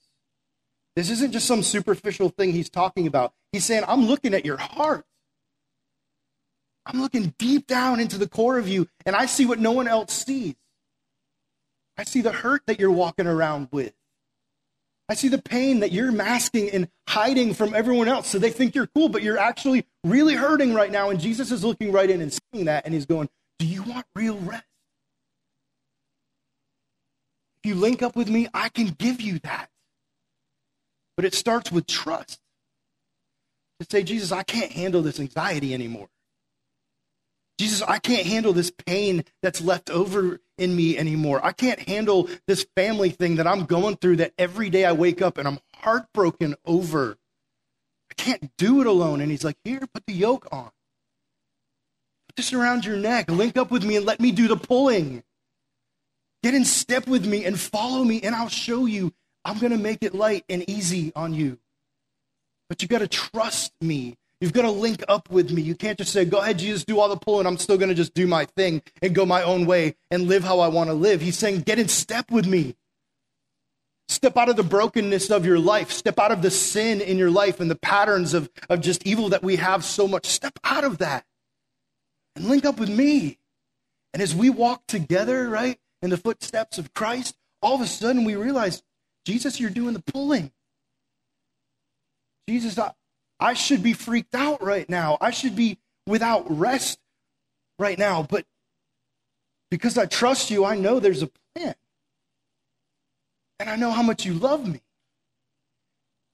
This 0.96 1.10
isn't 1.10 1.32
just 1.32 1.48
some 1.48 1.64
superficial 1.64 2.30
thing 2.30 2.52
he's 2.54 2.70
talking 2.70 3.08
about. 3.08 3.34
He's 3.52 3.66
saying, 3.66 3.84
I'm 3.88 4.06
looking 4.06 4.34
at 4.34 4.46
your 4.46 4.58
heart. 4.58 5.06
I'm 6.86 7.02
looking 7.02 7.34
deep 7.40 7.68
down 7.68 8.00
into 8.00 8.18
the 8.18 8.28
core 8.28 8.60
of 8.60 8.68
you, 8.68 8.88
and 9.06 9.16
I 9.16 9.26
see 9.26 9.46
what 9.46 9.60
no 9.60 9.72
one 9.72 9.88
else 9.88 10.14
sees. 10.14 10.56
I 11.98 12.04
see 12.04 12.22
the 12.22 12.32
hurt 12.32 12.62
that 12.68 12.80
you're 12.80 12.92
walking 12.92 13.28
around 13.28 13.70
with. 13.72 13.94
I 15.08 15.14
see 15.14 15.28
the 15.28 15.42
pain 15.42 15.82
that 15.82 15.92
you're 15.92 16.12
masking 16.12 16.70
and 16.72 16.90
hiding 17.08 17.54
from 17.54 17.76
everyone 17.76 18.08
else 18.08 18.28
so 18.28 18.40
they 18.40 18.50
think 18.50 18.74
you're 18.74 18.88
cool, 18.88 19.10
but 19.10 19.22
you're 19.22 19.38
actually 19.38 19.86
really 20.04 20.34
hurting 20.34 20.74
right 20.74 20.92
now. 20.92 21.10
And 21.10 21.20
Jesus 21.20 21.52
is 21.52 21.64
looking 21.64 21.92
right 21.92 22.10
in 22.10 22.22
and 22.22 22.34
seeing 22.34 22.66
that, 22.66 22.86
and 22.86 22.94
he's 22.94 23.06
going, 23.06 23.30
Do 23.60 23.68
you 23.68 23.84
want 23.84 24.06
real 24.16 24.38
rest? 24.38 24.66
If 27.64 27.70
you 27.70 27.76
link 27.76 28.02
up 28.02 28.16
with 28.16 28.30
me, 28.30 28.48
I 28.54 28.70
can 28.70 28.88
give 28.88 29.22
you 29.22 29.40
that. 29.40 29.70
But 31.16 31.26
it 31.26 31.34
starts 31.34 31.72
with 31.72 31.86
trust. 31.88 32.40
To 33.80 33.88
say, 33.90 34.04
Jesus, 34.04 34.32
I 34.32 34.44
can't 34.44 34.72
handle 34.72 35.02
this 35.02 35.20
anxiety 35.20 35.74
anymore. 35.74 36.08
Jesus, 37.60 37.82
I 37.82 38.00
can't 38.00 38.26
handle 38.26 38.54
this 38.54 38.72
pain 38.72 39.24
that's 39.42 39.62
left 39.62 39.90
over 39.90 40.40
in 40.58 40.76
me 40.76 40.98
anymore. 40.98 41.44
I 41.44 41.52
can't 41.52 41.80
handle 41.80 42.30
this 42.48 42.66
family 42.76 43.10
thing 43.10 43.36
that 43.36 43.48
I'm 43.48 43.66
going 43.66 43.98
through 43.98 44.18
that 44.18 44.34
every 44.38 44.70
day 44.70 44.86
I 44.86 44.92
wake 44.94 45.22
up 45.22 45.38
and 45.38 45.48
I'm 45.48 45.60
heartbroken 45.76 46.56
over. 46.66 47.18
I 48.12 48.14
can't 48.16 48.52
do 48.58 48.82
it 48.82 48.88
alone. 48.88 49.22
And 49.22 49.32
he's 49.32 49.44
like, 49.44 49.58
Here, 49.64 49.82
put 49.94 50.06
the 50.06 50.14
yoke 50.14 50.48
on. 50.52 50.72
Put 52.28 52.36
this 52.38 52.54
around 52.54 52.86
your 52.86 52.98
neck. 52.98 53.30
Link 53.30 53.58
up 53.58 53.72
with 53.72 53.84
me 53.84 53.98
and 53.98 54.06
let 54.06 54.20
me 54.20 54.32
do 54.32 54.48
the 54.48 54.58
pulling. 54.58 55.24
Get 56.44 56.54
in 56.54 56.66
step 56.66 57.08
with 57.08 57.26
me 57.26 57.44
and 57.44 57.60
follow 57.60 58.04
me, 58.04 58.22
and 58.22 58.36
I'll 58.36 58.50
show 58.50 58.86
you. 58.86 59.14
I'm 59.44 59.58
going 59.58 59.72
to 59.72 59.80
make 59.80 60.04
it 60.04 60.14
light 60.14 60.46
and 60.48 60.68
easy 60.70 61.12
on 61.16 61.34
you. 61.34 61.58
But 62.70 62.82
you 62.82 62.88
got 62.88 63.00
to 63.00 63.08
trust 63.08 63.74
me 63.82 64.16
You've 64.42 64.54
got 64.54 64.64
to 64.64 64.72
link 64.72 65.04
up 65.08 65.30
with 65.30 65.52
me. 65.52 65.62
You 65.62 65.76
can't 65.76 65.98
just 65.98 66.12
say, 66.12 66.26
Go 66.26 66.40
ahead, 66.40 66.60
Jesus, 66.60 66.84
do 66.84 67.00
all 67.00 67.10
the 67.10 67.18
pulling. 67.18 67.48
I'm 67.48 67.58
still 67.58 67.78
going 67.78 67.90
to 67.90 67.96
just 67.96 68.14
do 68.14 68.28
my 68.28 68.46
thing 68.46 68.82
and 69.02 69.16
go 69.16 69.26
my 69.26 69.44
own 69.44 69.66
way 69.66 69.96
and 70.12 70.28
live 70.28 70.44
how 70.44 70.60
I 70.60 70.68
want 70.68 70.90
to 70.90 70.94
live. 70.94 71.22
He's 71.22 71.38
saying, 71.38 71.62
Get 71.62 71.80
in 71.80 71.88
step 71.88 72.32
with 72.32 72.46
me. 72.46 72.76
Step 74.08 74.38
out 74.38 74.50
of 74.50 74.56
the 74.56 74.64
brokenness 74.64 75.32
of 75.32 75.46
your 75.46 75.58
life. 75.58 75.92
Step 75.92 76.20
out 76.20 76.32
of 76.32 76.42
the 76.42 76.52
sin 76.52 77.02
in 77.02 77.18
your 77.18 77.32
life 77.32 77.60
and 77.60 77.72
the 77.72 77.76
patterns 77.76 78.34
of, 78.34 78.50
of 78.70 78.82
just 78.82 79.06
evil 79.08 79.30
that 79.30 79.42
we 79.42 79.56
have 79.56 79.84
so 79.84 80.08
much. 80.08 80.28
Step 80.28 80.60
out 80.64 80.84
of 80.84 81.00
that 81.00 81.26
and 82.36 82.46
link 82.46 82.66
up 82.66 82.80
with 82.80 82.90
me. 82.90 83.40
And 84.14 84.22
as 84.22 84.36
we 84.36 84.50
walk 84.50 84.84
together, 84.88 85.50
right, 85.50 85.80
in 86.02 86.10
the 86.10 86.18
footsteps 86.18 86.78
of 86.78 86.94
Christ, 86.94 87.36
all 87.62 87.76
of 87.76 87.82
a 87.82 87.88
sudden 87.88 88.26
we 88.26 88.36
realize, 88.36 88.84
Jesus, 89.26 89.60
you're 89.60 89.72
doing 89.72 89.94
the 89.94 90.04
pulling. 90.04 90.52
Jesus, 92.48 92.78
I, 92.78 92.94
I 93.46 93.54
should 93.54 93.84
be 93.84 93.94
freaked 93.94 94.34
out 94.34 94.64
right 94.64 94.90
now. 94.90 95.20
I 95.22 95.30
should 95.30 95.56
be 95.56 95.78
without 96.08 96.48
rest 96.50 96.98
right 97.78 97.96
now. 97.96 98.24
But 98.24 98.44
because 99.70 100.00
I 100.00 100.08
trust 100.08 100.50
you, 100.50 100.66
I 100.66 100.76
know 100.76 101.00
there's 101.00 101.22
a 101.22 101.30
plan. 101.54 101.76
And 103.60 103.70
I 103.70 103.76
know 103.76 103.92
how 103.92 104.02
much 104.02 104.26
you 104.26 104.34
love 104.34 104.68
me. 104.68 104.82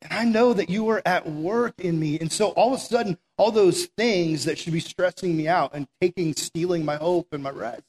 And 0.01 0.13
I 0.13 0.23
know 0.23 0.53
that 0.53 0.69
you 0.69 0.87
are 0.87 1.01
at 1.05 1.29
work 1.29 1.81
in 1.81 1.99
me. 1.99 2.17
And 2.17 2.31
so 2.31 2.51
all 2.51 2.73
of 2.73 2.79
a 2.79 2.81
sudden, 2.81 3.17
all 3.37 3.51
those 3.51 3.87
things 3.97 4.45
that 4.45 4.57
should 4.57 4.71
be 4.71 4.79
stressing 4.79 5.35
me 5.35 5.49
out 5.49 5.71
and 5.73 5.89
taking, 5.99 6.33
stealing 6.33 6.85
my 6.85 6.95
hope 6.95 7.27
and 7.33 7.43
my 7.43 7.49
rest, 7.49 7.83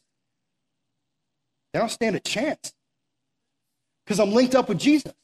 they 1.73 1.79
don't 1.79 1.93
stand 1.93 2.17
a 2.17 2.21
chance 2.21 2.75
because 4.05 4.19
I'm 4.19 4.33
linked 4.33 4.57
up 4.57 4.69
with 4.69 4.81
Jesus. 4.81 5.15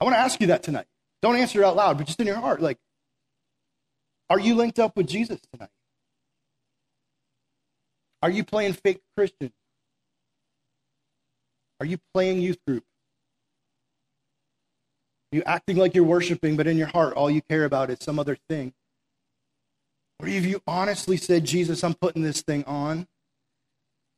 I 0.00 0.04
want 0.04 0.16
to 0.16 0.20
ask 0.20 0.40
you 0.40 0.48
that 0.48 0.64
tonight. 0.64 0.86
Don't 1.24 1.36
answer 1.36 1.62
it 1.62 1.64
out 1.64 1.74
loud, 1.74 1.96
but 1.96 2.06
just 2.06 2.20
in 2.20 2.26
your 2.26 2.36
heart. 2.36 2.60
Like, 2.60 2.76
Are 4.28 4.38
you 4.38 4.54
linked 4.56 4.78
up 4.78 4.94
with 4.94 5.06
Jesus 5.06 5.40
tonight? 5.50 5.70
Are 8.20 8.28
you 8.28 8.44
playing 8.44 8.74
fake 8.74 9.00
Christian? 9.16 9.50
Are 11.80 11.86
you 11.86 11.96
playing 12.12 12.42
youth 12.42 12.58
group? 12.66 12.84
Are 15.32 15.36
you 15.36 15.42
acting 15.46 15.78
like 15.78 15.94
you're 15.94 16.04
worshiping, 16.04 16.58
but 16.58 16.66
in 16.66 16.76
your 16.76 16.88
heart, 16.88 17.14
all 17.14 17.30
you 17.30 17.40
care 17.40 17.64
about 17.64 17.88
is 17.88 18.00
some 18.02 18.18
other 18.18 18.36
thing? 18.50 18.74
Or 20.20 20.28
have 20.28 20.44
you 20.44 20.60
honestly 20.66 21.16
said, 21.16 21.46
Jesus, 21.46 21.82
I'm 21.82 21.94
putting 21.94 22.22
this 22.22 22.42
thing 22.42 22.64
on? 22.64 23.06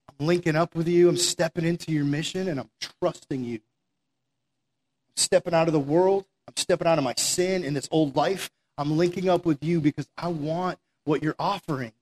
I'm 0.08 0.26
linking 0.26 0.56
up 0.56 0.74
with 0.74 0.88
you. 0.88 1.08
I'm 1.08 1.16
stepping 1.16 1.64
into 1.64 1.92
your 1.92 2.04
mission, 2.04 2.48
and 2.48 2.58
I'm 2.58 2.70
trusting 3.00 3.44
you. 3.44 3.58
I'm 3.58 5.16
stepping 5.16 5.54
out 5.54 5.68
of 5.68 5.72
the 5.72 5.78
world. 5.78 6.26
I'm 6.48 6.56
stepping 6.56 6.86
out 6.86 6.98
of 6.98 7.04
my 7.04 7.14
sin 7.16 7.64
in 7.64 7.74
this 7.74 7.88
old 7.90 8.16
life. 8.16 8.50
I'm 8.78 8.96
linking 8.96 9.28
up 9.28 9.46
with 9.46 9.62
you 9.62 9.80
because 9.80 10.08
I 10.16 10.28
want 10.28 10.78
what 11.04 11.22
you're 11.22 11.36
offering. 11.38 11.92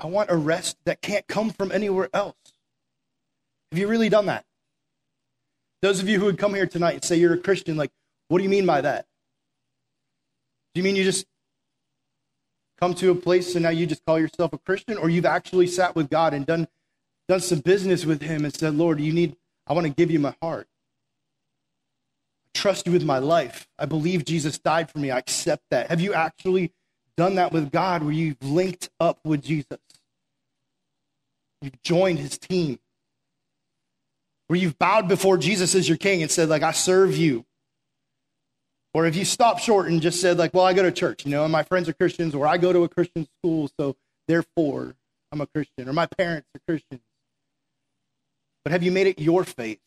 I 0.00 0.06
want 0.06 0.30
a 0.30 0.36
rest 0.36 0.78
that 0.84 1.02
can't 1.02 1.26
come 1.28 1.50
from 1.50 1.70
anywhere 1.70 2.08
else. 2.14 2.36
Have 3.70 3.78
you 3.78 3.86
really 3.86 4.08
done 4.08 4.26
that? 4.26 4.44
Those 5.82 6.00
of 6.00 6.08
you 6.08 6.18
who 6.18 6.26
would 6.26 6.38
come 6.38 6.54
here 6.54 6.66
tonight 6.66 6.94
and 6.94 7.04
say 7.04 7.16
you're 7.16 7.34
a 7.34 7.38
Christian, 7.38 7.76
like, 7.76 7.90
what 8.28 8.38
do 8.38 8.44
you 8.44 8.50
mean 8.50 8.66
by 8.66 8.80
that? 8.80 9.06
Do 10.74 10.80
you 10.80 10.84
mean 10.84 10.96
you 10.96 11.04
just 11.04 11.26
come 12.80 12.94
to 12.94 13.10
a 13.10 13.14
place 13.14 13.54
and 13.54 13.62
now 13.62 13.70
you 13.70 13.86
just 13.86 14.04
call 14.04 14.18
yourself 14.18 14.52
a 14.52 14.58
Christian? 14.58 14.98
Or 14.98 15.10
you've 15.10 15.26
actually 15.26 15.66
sat 15.66 15.94
with 15.94 16.10
God 16.10 16.32
and 16.32 16.46
done, 16.46 16.68
done 17.28 17.40
some 17.40 17.60
business 17.60 18.04
with 18.04 18.22
Him 18.22 18.44
and 18.44 18.54
said, 18.54 18.74
Lord, 18.74 19.00
you 19.00 19.12
need, 19.12 19.36
I 19.66 19.72
want 19.72 19.86
to 19.86 19.92
give 19.92 20.10
you 20.10 20.18
my 20.18 20.34
heart. 20.40 20.68
Trust 22.54 22.86
you 22.86 22.92
with 22.92 23.04
my 23.04 23.18
life. 23.18 23.68
I 23.78 23.86
believe 23.86 24.24
Jesus 24.24 24.58
died 24.58 24.90
for 24.90 24.98
me. 24.98 25.10
I 25.10 25.18
accept 25.18 25.64
that. 25.70 25.88
Have 25.88 26.00
you 26.00 26.14
actually 26.14 26.72
done 27.16 27.36
that 27.36 27.52
with 27.52 27.70
God 27.70 28.02
where 28.02 28.12
you've 28.12 28.42
linked 28.42 28.90
up 28.98 29.20
with 29.24 29.42
Jesus? 29.42 29.78
You've 31.62 31.80
joined 31.82 32.18
his 32.18 32.38
team 32.38 32.78
where 34.48 34.58
you've 34.58 34.78
bowed 34.78 35.06
before 35.06 35.38
Jesus 35.38 35.74
as 35.74 35.88
your 35.88 35.98
king 35.98 36.22
and 36.22 36.30
said, 36.30 36.48
like, 36.48 36.62
I 36.62 36.72
serve 36.72 37.16
you. 37.16 37.44
Or 38.92 39.06
if 39.06 39.14
you 39.14 39.24
stopped 39.24 39.60
short 39.60 39.86
and 39.86 40.02
just 40.02 40.20
said, 40.20 40.38
like, 40.38 40.52
well, 40.52 40.64
I 40.64 40.72
go 40.72 40.82
to 40.82 40.90
church, 40.90 41.24
you 41.24 41.30
know, 41.30 41.44
and 41.44 41.52
my 41.52 41.62
friends 41.62 41.88
are 41.88 41.92
Christians, 41.92 42.34
or 42.34 42.46
I 42.46 42.58
go 42.58 42.72
to 42.72 42.82
a 42.82 42.88
Christian 42.88 43.28
school, 43.38 43.70
so 43.78 43.94
therefore 44.26 44.96
I'm 45.30 45.40
a 45.40 45.46
Christian, 45.46 45.88
or 45.88 45.92
my 45.92 46.06
parents 46.06 46.48
are 46.56 46.60
Christians. 46.66 47.02
But 48.64 48.72
have 48.72 48.82
you 48.82 48.90
made 48.90 49.06
it 49.06 49.20
your 49.20 49.44
faith? 49.44 49.78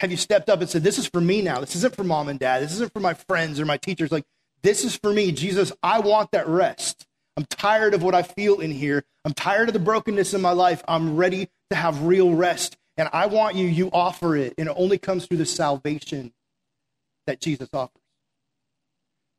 Have 0.00 0.10
you 0.10 0.16
stepped 0.16 0.48
up 0.48 0.60
and 0.60 0.70
said, 0.70 0.82
This 0.82 0.98
is 0.98 1.06
for 1.06 1.20
me 1.20 1.42
now? 1.42 1.60
This 1.60 1.74
isn't 1.76 1.96
for 1.96 2.04
mom 2.04 2.28
and 2.28 2.38
dad. 2.38 2.62
This 2.62 2.72
isn't 2.72 2.92
for 2.92 3.00
my 3.00 3.14
friends 3.14 3.58
or 3.58 3.66
my 3.66 3.76
teachers. 3.76 4.12
Like, 4.12 4.24
this 4.62 4.84
is 4.84 4.96
for 4.96 5.12
me. 5.12 5.32
Jesus, 5.32 5.72
I 5.82 6.00
want 6.00 6.30
that 6.32 6.48
rest. 6.48 7.06
I'm 7.36 7.44
tired 7.46 7.94
of 7.94 8.02
what 8.02 8.14
I 8.14 8.22
feel 8.22 8.60
in 8.60 8.70
here. 8.70 9.04
I'm 9.24 9.34
tired 9.34 9.68
of 9.68 9.72
the 9.72 9.78
brokenness 9.78 10.34
in 10.34 10.40
my 10.40 10.50
life. 10.52 10.82
I'm 10.88 11.16
ready 11.16 11.48
to 11.70 11.76
have 11.76 12.02
real 12.02 12.34
rest. 12.34 12.76
And 12.96 13.08
I 13.12 13.26
want 13.26 13.54
you, 13.54 13.66
you 13.66 13.90
offer 13.92 14.36
it. 14.36 14.54
And 14.58 14.68
it 14.68 14.74
only 14.76 14.98
comes 14.98 15.26
through 15.26 15.36
the 15.36 15.46
salvation 15.46 16.32
that 17.26 17.40
Jesus 17.40 17.68
offers. 17.72 18.02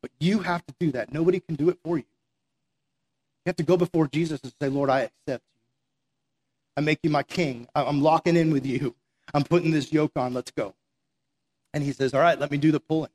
But 0.00 0.10
you 0.18 0.38
have 0.40 0.64
to 0.64 0.74
do 0.80 0.92
that. 0.92 1.12
Nobody 1.12 1.40
can 1.40 1.56
do 1.56 1.68
it 1.68 1.78
for 1.84 1.98
you. 1.98 2.04
You 3.44 3.50
have 3.50 3.56
to 3.56 3.62
go 3.62 3.76
before 3.76 4.06
Jesus 4.06 4.40
and 4.42 4.52
say, 4.60 4.68
Lord, 4.68 4.88
I 4.88 5.00
accept 5.00 5.44
you. 5.44 5.60
I 6.78 6.80
make 6.80 7.00
you 7.02 7.10
my 7.10 7.22
king. 7.22 7.68
I'm 7.74 8.00
locking 8.00 8.36
in 8.36 8.50
with 8.50 8.64
you. 8.64 8.94
I'm 9.34 9.44
putting 9.44 9.70
this 9.70 9.92
yoke 9.92 10.12
on. 10.16 10.34
Let's 10.34 10.50
go. 10.50 10.74
And 11.72 11.84
he 11.84 11.92
says, 11.92 12.14
All 12.14 12.20
right, 12.20 12.38
let 12.38 12.50
me 12.50 12.58
do 12.58 12.72
the 12.72 12.80
pulling. 12.80 13.10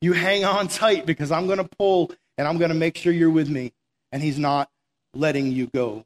You 0.00 0.12
hang 0.12 0.44
on 0.44 0.68
tight 0.68 1.06
because 1.06 1.30
I'm 1.30 1.46
going 1.46 1.58
to 1.58 1.68
pull 1.78 2.12
and 2.36 2.46
I'm 2.46 2.58
going 2.58 2.70
to 2.70 2.74
make 2.74 2.96
sure 2.96 3.12
you're 3.12 3.30
with 3.30 3.48
me 3.48 3.72
and 4.12 4.22
he's 4.22 4.38
not 4.38 4.70
letting 5.14 5.52
you 5.52 5.66
go. 5.66 6.04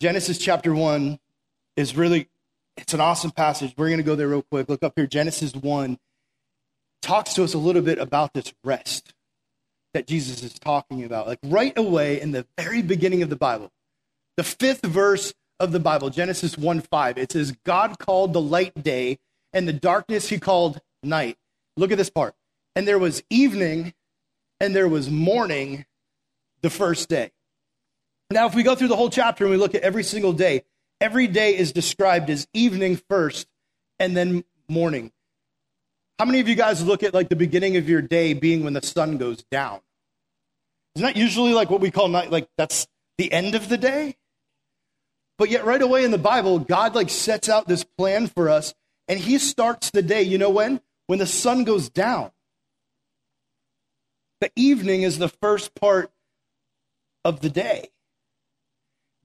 Genesis 0.00 0.38
chapter 0.38 0.74
1 0.74 1.18
is 1.76 1.96
really 1.96 2.28
it's 2.76 2.94
an 2.94 3.00
awesome 3.00 3.32
passage. 3.32 3.74
We're 3.76 3.88
going 3.88 3.98
to 3.98 4.04
go 4.04 4.14
there 4.14 4.28
real 4.28 4.42
quick. 4.42 4.68
Look 4.68 4.84
up 4.84 4.92
here 4.94 5.06
Genesis 5.06 5.54
1 5.54 5.98
talks 7.02 7.34
to 7.34 7.44
us 7.44 7.54
a 7.54 7.58
little 7.58 7.82
bit 7.82 7.98
about 7.98 8.34
this 8.34 8.52
rest 8.62 9.14
that 9.94 10.06
Jesus 10.06 10.42
is 10.42 10.54
talking 10.54 11.04
about. 11.04 11.26
Like 11.26 11.40
right 11.44 11.76
away 11.76 12.20
in 12.20 12.32
the 12.32 12.46
very 12.56 12.82
beginning 12.82 13.22
of 13.22 13.30
the 13.30 13.36
Bible. 13.36 13.72
The 14.38 14.44
fifth 14.44 14.86
verse 14.86 15.34
of 15.58 15.72
the 15.72 15.80
Bible, 15.80 16.10
Genesis 16.10 16.56
1 16.56 16.82
5, 16.82 17.18
it 17.18 17.32
says, 17.32 17.56
God 17.64 17.98
called 17.98 18.32
the 18.32 18.40
light 18.40 18.84
day, 18.84 19.18
and 19.52 19.66
the 19.66 19.72
darkness 19.72 20.28
he 20.28 20.38
called 20.38 20.80
night. 21.02 21.36
Look 21.76 21.90
at 21.90 21.98
this 21.98 22.08
part. 22.08 22.36
And 22.76 22.86
there 22.86 23.00
was 23.00 23.20
evening 23.30 23.94
and 24.60 24.76
there 24.76 24.88
was 24.88 25.10
morning 25.10 25.86
the 26.62 26.70
first 26.70 27.08
day. 27.08 27.32
Now, 28.30 28.46
if 28.46 28.54
we 28.54 28.62
go 28.62 28.76
through 28.76 28.86
the 28.86 28.96
whole 28.96 29.10
chapter 29.10 29.42
and 29.42 29.50
we 29.50 29.56
look 29.56 29.74
at 29.74 29.82
every 29.82 30.04
single 30.04 30.32
day, 30.32 30.62
every 31.00 31.26
day 31.26 31.56
is 31.56 31.72
described 31.72 32.30
as 32.30 32.46
evening 32.54 33.00
first 33.08 33.48
and 33.98 34.16
then 34.16 34.44
morning. 34.68 35.10
How 36.20 36.26
many 36.26 36.38
of 36.38 36.46
you 36.46 36.54
guys 36.54 36.84
look 36.84 37.02
at 37.02 37.12
like 37.12 37.28
the 37.28 37.34
beginning 37.34 37.76
of 37.76 37.88
your 37.88 38.02
day 38.02 38.34
being 38.34 38.62
when 38.62 38.74
the 38.74 38.82
sun 38.82 39.18
goes 39.18 39.42
down? 39.50 39.80
Isn't 40.94 41.06
that 41.06 41.16
usually 41.16 41.54
like 41.54 41.70
what 41.70 41.80
we 41.80 41.90
call 41.90 42.06
night? 42.06 42.30
Like 42.30 42.48
that's 42.56 42.86
the 43.16 43.32
end 43.32 43.56
of 43.56 43.68
the 43.68 43.76
day? 43.76 44.14
But 45.38 45.50
yet, 45.50 45.64
right 45.64 45.80
away 45.80 46.04
in 46.04 46.10
the 46.10 46.18
Bible, 46.18 46.58
God 46.58 46.96
like 46.96 47.10
sets 47.10 47.48
out 47.48 47.68
this 47.68 47.84
plan 47.84 48.26
for 48.26 48.48
us, 48.48 48.74
and 49.06 49.20
He 49.20 49.38
starts 49.38 49.90
the 49.90 50.02
day. 50.02 50.22
You 50.22 50.36
know 50.36 50.50
when? 50.50 50.80
When 51.06 51.20
the 51.20 51.26
sun 51.26 51.64
goes 51.64 51.88
down. 51.88 52.32
The 54.40 54.50
evening 54.56 55.02
is 55.02 55.18
the 55.18 55.28
first 55.28 55.74
part 55.74 56.10
of 57.24 57.40
the 57.40 57.50
day. 57.50 57.90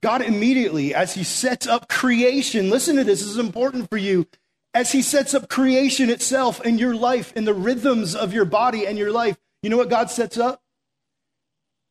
God 0.01 0.21
immediately, 0.21 0.93
as 0.93 1.15
He 1.15 1.23
sets 1.23 1.65
up 1.65 1.89
creation, 1.89 2.69
listen 2.69 2.95
to 2.97 3.03
this, 3.03 3.21
this 3.21 3.29
is 3.29 3.37
important 3.37 3.89
for 3.89 3.97
you. 3.97 4.27
As 4.73 4.91
He 4.91 5.01
sets 5.01 5.33
up 5.33 5.49
creation 5.49 6.09
itself 6.09 6.63
in 6.65 6.77
your 6.77 6.95
life, 6.95 7.33
in 7.35 7.45
the 7.45 7.53
rhythms 7.53 8.15
of 8.15 8.33
your 8.33 8.45
body 8.45 8.85
and 8.85 8.97
your 8.97 9.11
life, 9.11 9.37
you 9.63 9.69
know 9.69 9.77
what 9.77 9.89
God 9.89 10.11
sets 10.11 10.37
up? 10.37 10.61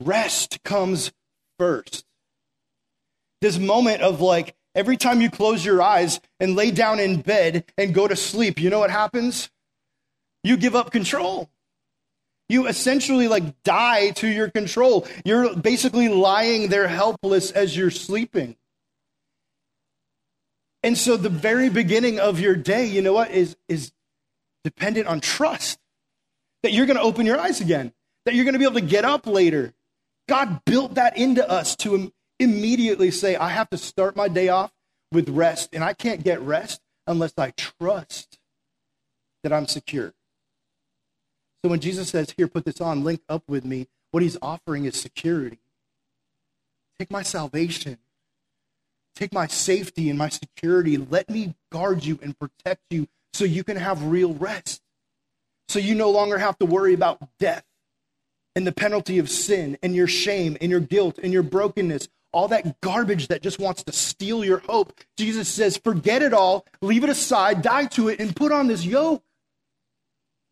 Rest 0.00 0.62
comes 0.62 1.12
first. 1.58 2.04
This 3.42 3.58
moment 3.58 4.02
of 4.02 4.20
like, 4.20 4.54
every 4.72 4.96
time 4.96 5.20
you 5.20 5.28
close 5.28 5.64
your 5.64 5.82
eyes 5.82 6.20
and 6.38 6.54
lay 6.54 6.70
down 6.70 7.00
in 7.00 7.20
bed 7.20 7.64
and 7.76 7.92
go 7.92 8.06
to 8.06 8.14
sleep, 8.14 8.60
you 8.60 8.70
know 8.70 8.78
what 8.78 8.90
happens? 8.90 9.50
You 10.44 10.56
give 10.56 10.76
up 10.76 10.92
control. 10.92 11.50
You 12.48 12.68
essentially 12.68 13.26
like 13.26 13.60
die 13.64 14.10
to 14.10 14.28
your 14.28 14.48
control. 14.48 15.08
You're 15.24 15.56
basically 15.56 16.08
lying 16.08 16.68
there 16.68 16.86
helpless 16.86 17.50
as 17.50 17.76
you're 17.76 17.90
sleeping. 17.90 18.54
And 20.84 20.96
so 20.96 21.16
the 21.16 21.28
very 21.28 21.68
beginning 21.68 22.20
of 22.20 22.38
your 22.38 22.54
day, 22.54 22.86
you 22.86 23.02
know 23.02 23.12
what, 23.12 23.32
is, 23.32 23.56
is 23.68 23.90
dependent 24.62 25.08
on 25.08 25.20
trust 25.20 25.80
that 26.62 26.72
you're 26.72 26.86
going 26.86 26.96
to 26.96 27.02
open 27.02 27.26
your 27.26 27.40
eyes 27.40 27.60
again, 27.60 27.92
that 28.24 28.36
you're 28.36 28.44
going 28.44 28.52
to 28.54 28.60
be 28.60 28.66
able 28.66 28.80
to 28.80 28.86
get 28.86 29.04
up 29.04 29.26
later. 29.26 29.72
God 30.28 30.64
built 30.64 30.94
that 30.94 31.16
into 31.16 31.48
us 31.48 31.74
to 31.76 32.12
immediately 32.42 33.10
say, 33.10 33.36
I 33.36 33.50
have 33.50 33.70
to 33.70 33.78
start 33.78 34.16
my 34.16 34.28
day 34.28 34.48
off 34.48 34.72
with 35.10 35.28
rest, 35.28 35.70
and 35.72 35.84
I 35.84 35.92
can't 35.92 36.22
get 36.22 36.40
rest 36.40 36.80
unless 37.06 37.34
I 37.36 37.50
trust 37.52 38.38
that 39.42 39.52
I'm 39.52 39.66
secure. 39.66 40.14
So 41.62 41.70
when 41.70 41.80
Jesus 41.80 42.08
says, 42.08 42.34
Here, 42.36 42.48
put 42.48 42.64
this 42.64 42.80
on, 42.80 43.04
link 43.04 43.22
up 43.28 43.44
with 43.48 43.64
me, 43.64 43.88
what 44.10 44.22
he's 44.22 44.36
offering 44.42 44.84
is 44.84 45.00
security. 45.00 45.58
Take 46.98 47.10
my 47.10 47.22
salvation, 47.22 47.98
take 49.14 49.32
my 49.32 49.46
safety 49.46 50.08
and 50.08 50.18
my 50.18 50.28
security. 50.28 50.96
Let 50.96 51.30
me 51.30 51.54
guard 51.70 52.04
you 52.04 52.18
and 52.22 52.38
protect 52.38 52.82
you 52.90 53.08
so 53.32 53.44
you 53.44 53.64
can 53.64 53.76
have 53.76 54.04
real 54.04 54.34
rest. 54.34 54.82
So 55.68 55.78
you 55.78 55.94
no 55.94 56.10
longer 56.10 56.38
have 56.38 56.58
to 56.58 56.66
worry 56.66 56.94
about 56.94 57.20
death 57.38 57.64
and 58.54 58.66
the 58.66 58.72
penalty 58.72 59.18
of 59.18 59.30
sin 59.30 59.78
and 59.82 59.94
your 59.94 60.06
shame 60.06 60.56
and 60.60 60.70
your 60.70 60.80
guilt 60.80 61.18
and 61.22 61.32
your 61.32 61.42
brokenness, 61.42 62.08
all 62.32 62.48
that 62.48 62.80
garbage 62.80 63.28
that 63.28 63.42
just 63.42 63.58
wants 63.58 63.82
to 63.84 63.92
steal 63.92 64.44
your 64.44 64.58
hope. 64.58 64.92
Jesus 65.16 65.48
says, 65.48 65.76
forget 65.76 66.22
it 66.22 66.32
all, 66.32 66.66
leave 66.80 67.04
it 67.04 67.10
aside, 67.10 67.62
die 67.62 67.86
to 67.86 68.08
it, 68.08 68.20
and 68.20 68.34
put 68.34 68.52
on 68.52 68.66
this 68.66 68.84
yoke. 68.84 69.22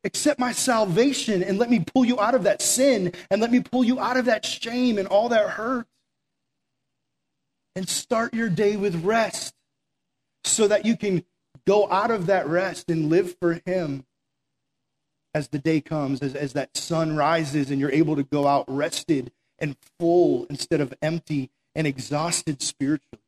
Accept 0.04 0.40
my 0.40 0.52
salvation 0.52 1.42
and 1.42 1.58
let 1.58 1.70
me 1.70 1.80
pull 1.80 2.04
you 2.04 2.18
out 2.20 2.34
of 2.34 2.44
that 2.44 2.62
sin 2.62 3.12
and 3.30 3.40
let 3.40 3.50
me 3.50 3.60
pull 3.60 3.84
you 3.84 4.00
out 4.00 4.16
of 4.16 4.26
that 4.26 4.46
shame 4.46 4.96
and 4.96 5.06
all 5.08 5.28
that 5.28 5.50
hurt. 5.50 5.86
And 7.76 7.88
start 7.88 8.34
your 8.34 8.48
day 8.48 8.76
with 8.76 9.04
rest 9.04 9.54
so 10.44 10.68
that 10.68 10.84
you 10.86 10.96
can 10.96 11.24
go 11.66 11.90
out 11.90 12.10
of 12.10 12.26
that 12.26 12.46
rest 12.46 12.90
and 12.90 13.10
live 13.10 13.36
for 13.38 13.60
Him 13.66 14.04
as 15.34 15.48
the 15.48 15.58
day 15.58 15.80
comes, 15.80 16.20
as, 16.20 16.34
as 16.34 16.54
that 16.54 16.76
sun 16.76 17.16
rises 17.16 17.70
and 17.70 17.78
you're 17.78 17.92
able 17.92 18.16
to 18.16 18.22
go 18.22 18.46
out 18.46 18.64
rested 18.68 19.30
and 19.58 19.76
full 19.98 20.46
instead 20.50 20.80
of 20.80 20.94
empty 21.02 21.50
and 21.74 21.86
exhausted 21.86 22.62
spiritually. 22.62 23.22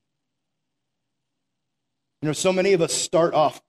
You 2.20 2.28
know, 2.28 2.32
so 2.32 2.52
many 2.52 2.72
of 2.72 2.80
us 2.80 2.92
start 2.92 3.34
off 3.34 3.61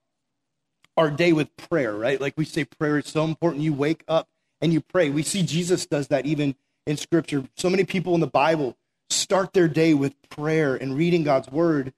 our 0.95 1.09
day 1.09 1.33
with 1.33 1.55
prayer, 1.57 1.93
right? 1.93 2.21
Like 2.21 2.35
we 2.37 2.45
say, 2.45 2.65
prayer 2.65 2.99
is 2.99 3.07
so 3.07 3.23
important. 3.23 3.63
You 3.63 3.73
wake 3.73 4.03
up 4.07 4.27
and 4.61 4.71
you 4.71 4.81
pray. 4.81 5.09
We 5.09 5.23
see 5.23 5.43
Jesus 5.43 5.85
does 5.85 6.09
that 6.09 6.25
even 6.25 6.55
in 6.85 6.97
Scripture. 6.97 7.45
So 7.57 7.69
many 7.69 7.83
people 7.83 8.13
in 8.13 8.21
the 8.21 8.27
Bible 8.27 8.77
start 9.09 9.53
their 9.53 9.67
day 9.67 9.93
with 9.93 10.15
prayer 10.29 10.75
and 10.75 10.95
reading 10.95 11.23
God's 11.23 11.51
word. 11.51 11.93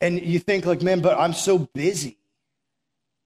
And 0.00 0.20
you 0.20 0.38
think, 0.38 0.66
like, 0.66 0.82
man, 0.82 1.00
but 1.00 1.18
I'm 1.18 1.32
so 1.32 1.58
busy. 1.58 2.16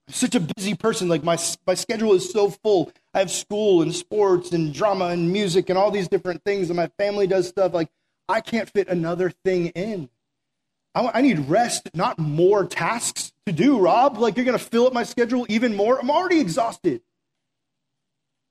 I'm 0.07 0.13
such 0.13 0.35
a 0.35 0.39
busy 0.39 0.75
person. 0.75 1.07
Like, 1.07 1.23
my, 1.23 1.37
my 1.65 1.73
schedule 1.73 2.13
is 2.13 2.29
so 2.31 2.49
full. 2.49 2.91
I 3.13 3.19
have 3.19 3.31
school 3.31 3.81
and 3.81 3.95
sports 3.95 4.51
and 4.51 4.73
drama 4.73 5.05
and 5.05 5.31
music 5.31 5.69
and 5.69 5.79
all 5.79 5.89
these 5.89 6.07
different 6.07 6.43
things, 6.43 6.69
and 6.69 6.77
my 6.77 6.91
family 6.99 7.27
does 7.27 7.47
stuff. 7.47 7.73
Like, 7.73 7.89
I 8.27 8.41
can't 8.41 8.69
fit 8.69 8.87
another 8.87 9.29
thing 9.43 9.67
in. 9.67 10.09
I, 10.93 11.11
I 11.15 11.21
need 11.21 11.47
rest, 11.49 11.89
not 11.93 12.17
more 12.17 12.65
tasks 12.65 13.33
to 13.45 13.51
do, 13.51 13.79
Rob. 13.79 14.17
Like, 14.17 14.37
you're 14.37 14.45
going 14.45 14.57
to 14.57 14.63
fill 14.63 14.87
up 14.87 14.93
my 14.93 15.03
schedule 15.03 15.45
even 15.49 15.75
more. 15.75 15.99
I'm 15.99 16.09
already 16.09 16.39
exhausted. 16.39 17.01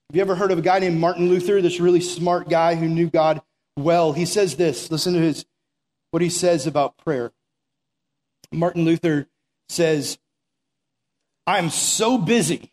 Have 0.09 0.15
you 0.15 0.21
ever 0.21 0.35
heard 0.35 0.51
of 0.51 0.59
a 0.59 0.61
guy 0.61 0.79
named 0.79 0.99
Martin 0.99 1.29
Luther, 1.29 1.61
this 1.61 1.79
really 1.79 2.01
smart 2.01 2.47
guy 2.47 2.75
who 2.75 2.87
knew 2.87 3.09
God 3.09 3.41
well? 3.75 4.13
He 4.13 4.25
says 4.25 4.55
this. 4.55 4.91
Listen 4.91 5.13
to 5.13 5.19
his 5.19 5.45
what 6.11 6.21
he 6.21 6.29
says 6.29 6.67
about 6.67 6.97
prayer. 6.97 7.33
Martin 8.51 8.85
Luther 8.85 9.27
says, 9.67 10.17
I'm 11.47 11.69
so 11.69 12.17
busy. 12.17 12.71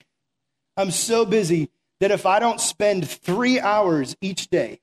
I'm 0.76 0.90
so 0.90 1.25
busy 1.25 1.71
that 2.00 2.11
if 2.11 2.26
I 2.26 2.38
don't 2.38 2.61
spend 2.61 3.09
three 3.09 3.59
hours 3.59 4.16
each 4.21 4.49
day 4.49 4.80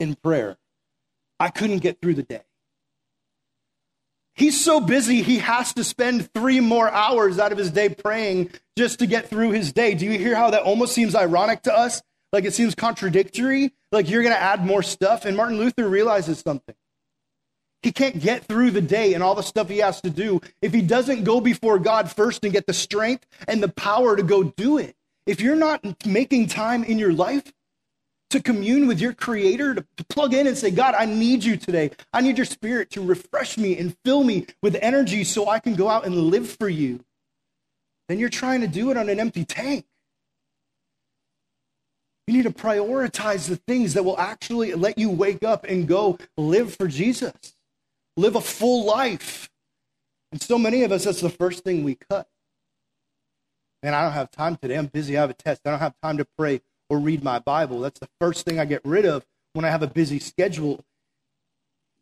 in 0.00 0.14
prayer, 0.14 0.56
I 1.40 1.50
couldn't 1.50 1.78
get 1.78 2.00
through 2.00 2.14
the 2.14 2.22
day. 2.22 2.42
He's 4.34 4.62
so 4.62 4.80
busy, 4.80 5.22
he 5.22 5.38
has 5.38 5.72
to 5.74 5.82
spend 5.82 6.32
three 6.32 6.60
more 6.60 6.88
hours 6.88 7.40
out 7.40 7.50
of 7.50 7.58
his 7.58 7.72
day 7.72 7.88
praying 7.88 8.50
just 8.76 9.00
to 9.00 9.06
get 9.06 9.28
through 9.28 9.50
his 9.50 9.72
day. 9.72 9.94
Do 9.94 10.04
you 10.04 10.16
hear 10.16 10.36
how 10.36 10.50
that 10.50 10.62
almost 10.62 10.94
seems 10.94 11.16
ironic 11.16 11.62
to 11.62 11.76
us? 11.76 12.02
Like 12.32 12.44
it 12.44 12.54
seems 12.54 12.76
contradictory? 12.76 13.72
Like 13.90 14.08
you're 14.08 14.22
going 14.22 14.34
to 14.34 14.40
add 14.40 14.64
more 14.64 14.84
stuff? 14.84 15.24
And 15.24 15.36
Martin 15.36 15.58
Luther 15.58 15.88
realizes 15.88 16.38
something. 16.38 16.76
He 17.82 17.90
can't 17.90 18.20
get 18.20 18.44
through 18.44 18.72
the 18.72 18.80
day 18.80 19.14
and 19.14 19.22
all 19.22 19.34
the 19.34 19.42
stuff 19.42 19.68
he 19.68 19.78
has 19.78 20.00
to 20.02 20.10
do 20.10 20.40
if 20.62 20.72
he 20.72 20.82
doesn't 20.82 21.24
go 21.24 21.40
before 21.40 21.78
God 21.78 22.10
first 22.10 22.44
and 22.44 22.52
get 22.52 22.66
the 22.66 22.72
strength 22.72 23.26
and 23.46 23.62
the 23.62 23.68
power 23.68 24.16
to 24.16 24.22
go 24.22 24.44
do 24.44 24.78
it. 24.78 24.94
If 25.26 25.40
you're 25.40 25.56
not 25.56 26.06
making 26.06 26.46
time 26.46 26.84
in 26.84 26.98
your 26.98 27.12
life 27.12 27.52
to 28.30 28.40
commune 28.40 28.86
with 28.86 29.00
your 29.00 29.12
creator, 29.12 29.74
to, 29.74 29.86
to, 29.96 30.04
plug 30.04 30.34
in 30.34 30.46
and 30.46 30.56
say, 30.56 30.70
God, 30.70 30.94
I 30.94 31.06
need 31.06 31.44
you 31.44 31.56
today. 31.56 31.90
I 32.12 32.20
need 32.20 32.36
your 32.36 32.44
spirit 32.44 32.90
to 32.90 33.02
refresh 33.02 33.56
me 33.56 33.78
and 33.78 33.96
fill 34.04 34.22
me 34.22 34.46
with 34.62 34.76
energy 34.82 35.24
so 35.24 35.48
I 35.48 35.58
can 35.58 35.74
go 35.74 35.88
out 35.88 36.04
and 36.04 36.14
live 36.14 36.48
for 36.48 36.68
you. 36.68 37.00
Then 38.08 38.18
you're 38.18 38.28
trying 38.28 38.60
to 38.60 38.66
do 38.66 38.90
it 38.90 38.96
on 38.96 39.08
an 39.08 39.20
empty 39.20 39.44
tank. 39.44 39.84
You 42.26 42.34
need 42.34 42.42
to 42.42 42.50
prioritize 42.50 43.48
the 43.48 43.56
things 43.56 43.94
that 43.94 44.04
will 44.04 44.18
actually 44.18 44.74
let 44.74 44.98
you 44.98 45.08
wake 45.08 45.42
up 45.42 45.64
and 45.64 45.88
go 45.88 46.18
live 46.36 46.74
for 46.74 46.86
Jesus, 46.86 47.32
live 48.18 48.36
a 48.36 48.40
full 48.40 48.84
life. 48.84 49.48
And 50.32 50.42
so 50.42 50.58
many 50.58 50.82
of 50.82 50.92
us, 50.92 51.04
that's 51.04 51.22
the 51.22 51.30
first 51.30 51.64
thing 51.64 51.84
we 51.84 51.94
cut. 51.94 52.28
Man, 53.82 53.94
I 53.94 54.02
don't 54.02 54.12
have 54.12 54.30
time 54.30 54.56
today. 54.56 54.76
I'm 54.76 54.86
busy. 54.86 55.16
I 55.16 55.22
have 55.22 55.30
a 55.30 55.34
test. 55.34 55.62
I 55.64 55.70
don't 55.70 55.78
have 55.78 55.94
time 56.02 56.18
to 56.18 56.26
pray 56.36 56.60
or 56.88 56.98
read 56.98 57.22
my 57.22 57.38
Bible. 57.38 57.80
That's 57.80 58.00
the 58.00 58.08
first 58.20 58.44
thing 58.44 58.58
I 58.58 58.64
get 58.64 58.80
rid 58.84 59.04
of 59.04 59.26
when 59.52 59.64
I 59.64 59.70
have 59.70 59.82
a 59.82 59.86
busy 59.86 60.18
schedule. 60.18 60.84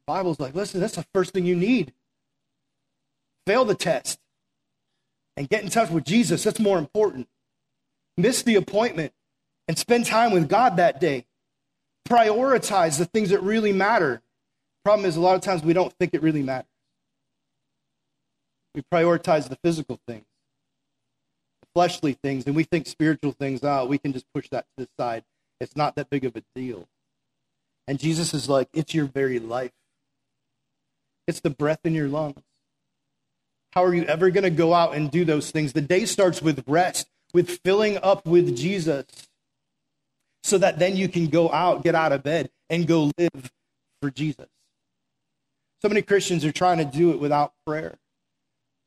Bible's 0.06 0.38
like, 0.38 0.54
listen, 0.54 0.80
that's 0.80 0.96
the 0.96 1.06
first 1.12 1.32
thing 1.32 1.46
you 1.46 1.56
need. 1.56 1.92
Fail 3.46 3.64
the 3.64 3.74
test 3.74 4.18
and 5.36 5.48
get 5.48 5.62
in 5.62 5.70
touch 5.70 5.90
with 5.90 6.04
Jesus. 6.04 6.44
That's 6.44 6.60
more 6.60 6.78
important. 6.78 7.28
Miss 8.16 8.42
the 8.42 8.54
appointment 8.54 9.12
and 9.68 9.78
spend 9.78 10.06
time 10.06 10.32
with 10.32 10.48
God 10.48 10.76
that 10.76 11.00
day. 11.00 11.26
Prioritize 12.08 12.98
the 12.98 13.04
things 13.04 13.30
that 13.30 13.42
really 13.42 13.72
matter. 13.72 14.22
Problem 14.84 15.06
is, 15.06 15.16
a 15.16 15.20
lot 15.20 15.34
of 15.34 15.40
times 15.40 15.64
we 15.64 15.72
don't 15.72 15.92
think 15.98 16.14
it 16.14 16.22
really 16.22 16.42
matters. 16.42 16.70
We 18.74 18.82
prioritize 18.82 19.48
the 19.48 19.56
physical 19.56 19.98
things 20.06 20.24
fleshly 21.76 22.14
things 22.14 22.46
and 22.46 22.56
we 22.56 22.64
think 22.64 22.86
spiritual 22.86 23.32
things 23.32 23.62
out, 23.62 23.82
oh, 23.82 23.86
we 23.86 23.98
can 23.98 24.10
just 24.10 24.24
push 24.32 24.48
that 24.48 24.64
to 24.64 24.86
the 24.86 24.88
side. 24.98 25.22
It's 25.60 25.76
not 25.76 25.94
that 25.96 26.08
big 26.08 26.24
of 26.24 26.34
a 26.34 26.42
deal. 26.54 26.88
And 27.86 27.98
Jesus 27.98 28.32
is 28.32 28.48
like, 28.48 28.70
it's 28.72 28.94
your 28.94 29.04
very 29.04 29.38
life, 29.38 29.72
it's 31.28 31.40
the 31.40 31.50
breath 31.50 31.80
in 31.84 31.94
your 31.94 32.08
lungs. 32.08 32.40
How 33.72 33.84
are 33.84 33.92
you 33.92 34.04
ever 34.04 34.30
going 34.30 34.44
to 34.44 34.50
go 34.50 34.72
out 34.72 34.94
and 34.94 35.10
do 35.10 35.26
those 35.26 35.50
things? 35.50 35.74
The 35.74 35.82
day 35.82 36.06
starts 36.06 36.40
with 36.40 36.64
rest, 36.66 37.08
with 37.34 37.60
filling 37.62 37.98
up 37.98 38.26
with 38.26 38.56
Jesus, 38.56 39.04
so 40.44 40.56
that 40.56 40.78
then 40.78 40.96
you 40.96 41.10
can 41.10 41.26
go 41.26 41.52
out, 41.52 41.84
get 41.84 41.94
out 41.94 42.12
of 42.12 42.22
bed, 42.22 42.48
and 42.70 42.86
go 42.86 43.10
live 43.18 43.52
for 44.00 44.10
Jesus. 44.10 44.48
So 45.82 45.88
many 45.88 46.00
Christians 46.00 46.42
are 46.46 46.52
trying 46.52 46.78
to 46.78 46.86
do 46.86 47.10
it 47.10 47.20
without 47.20 47.52
prayer 47.66 47.98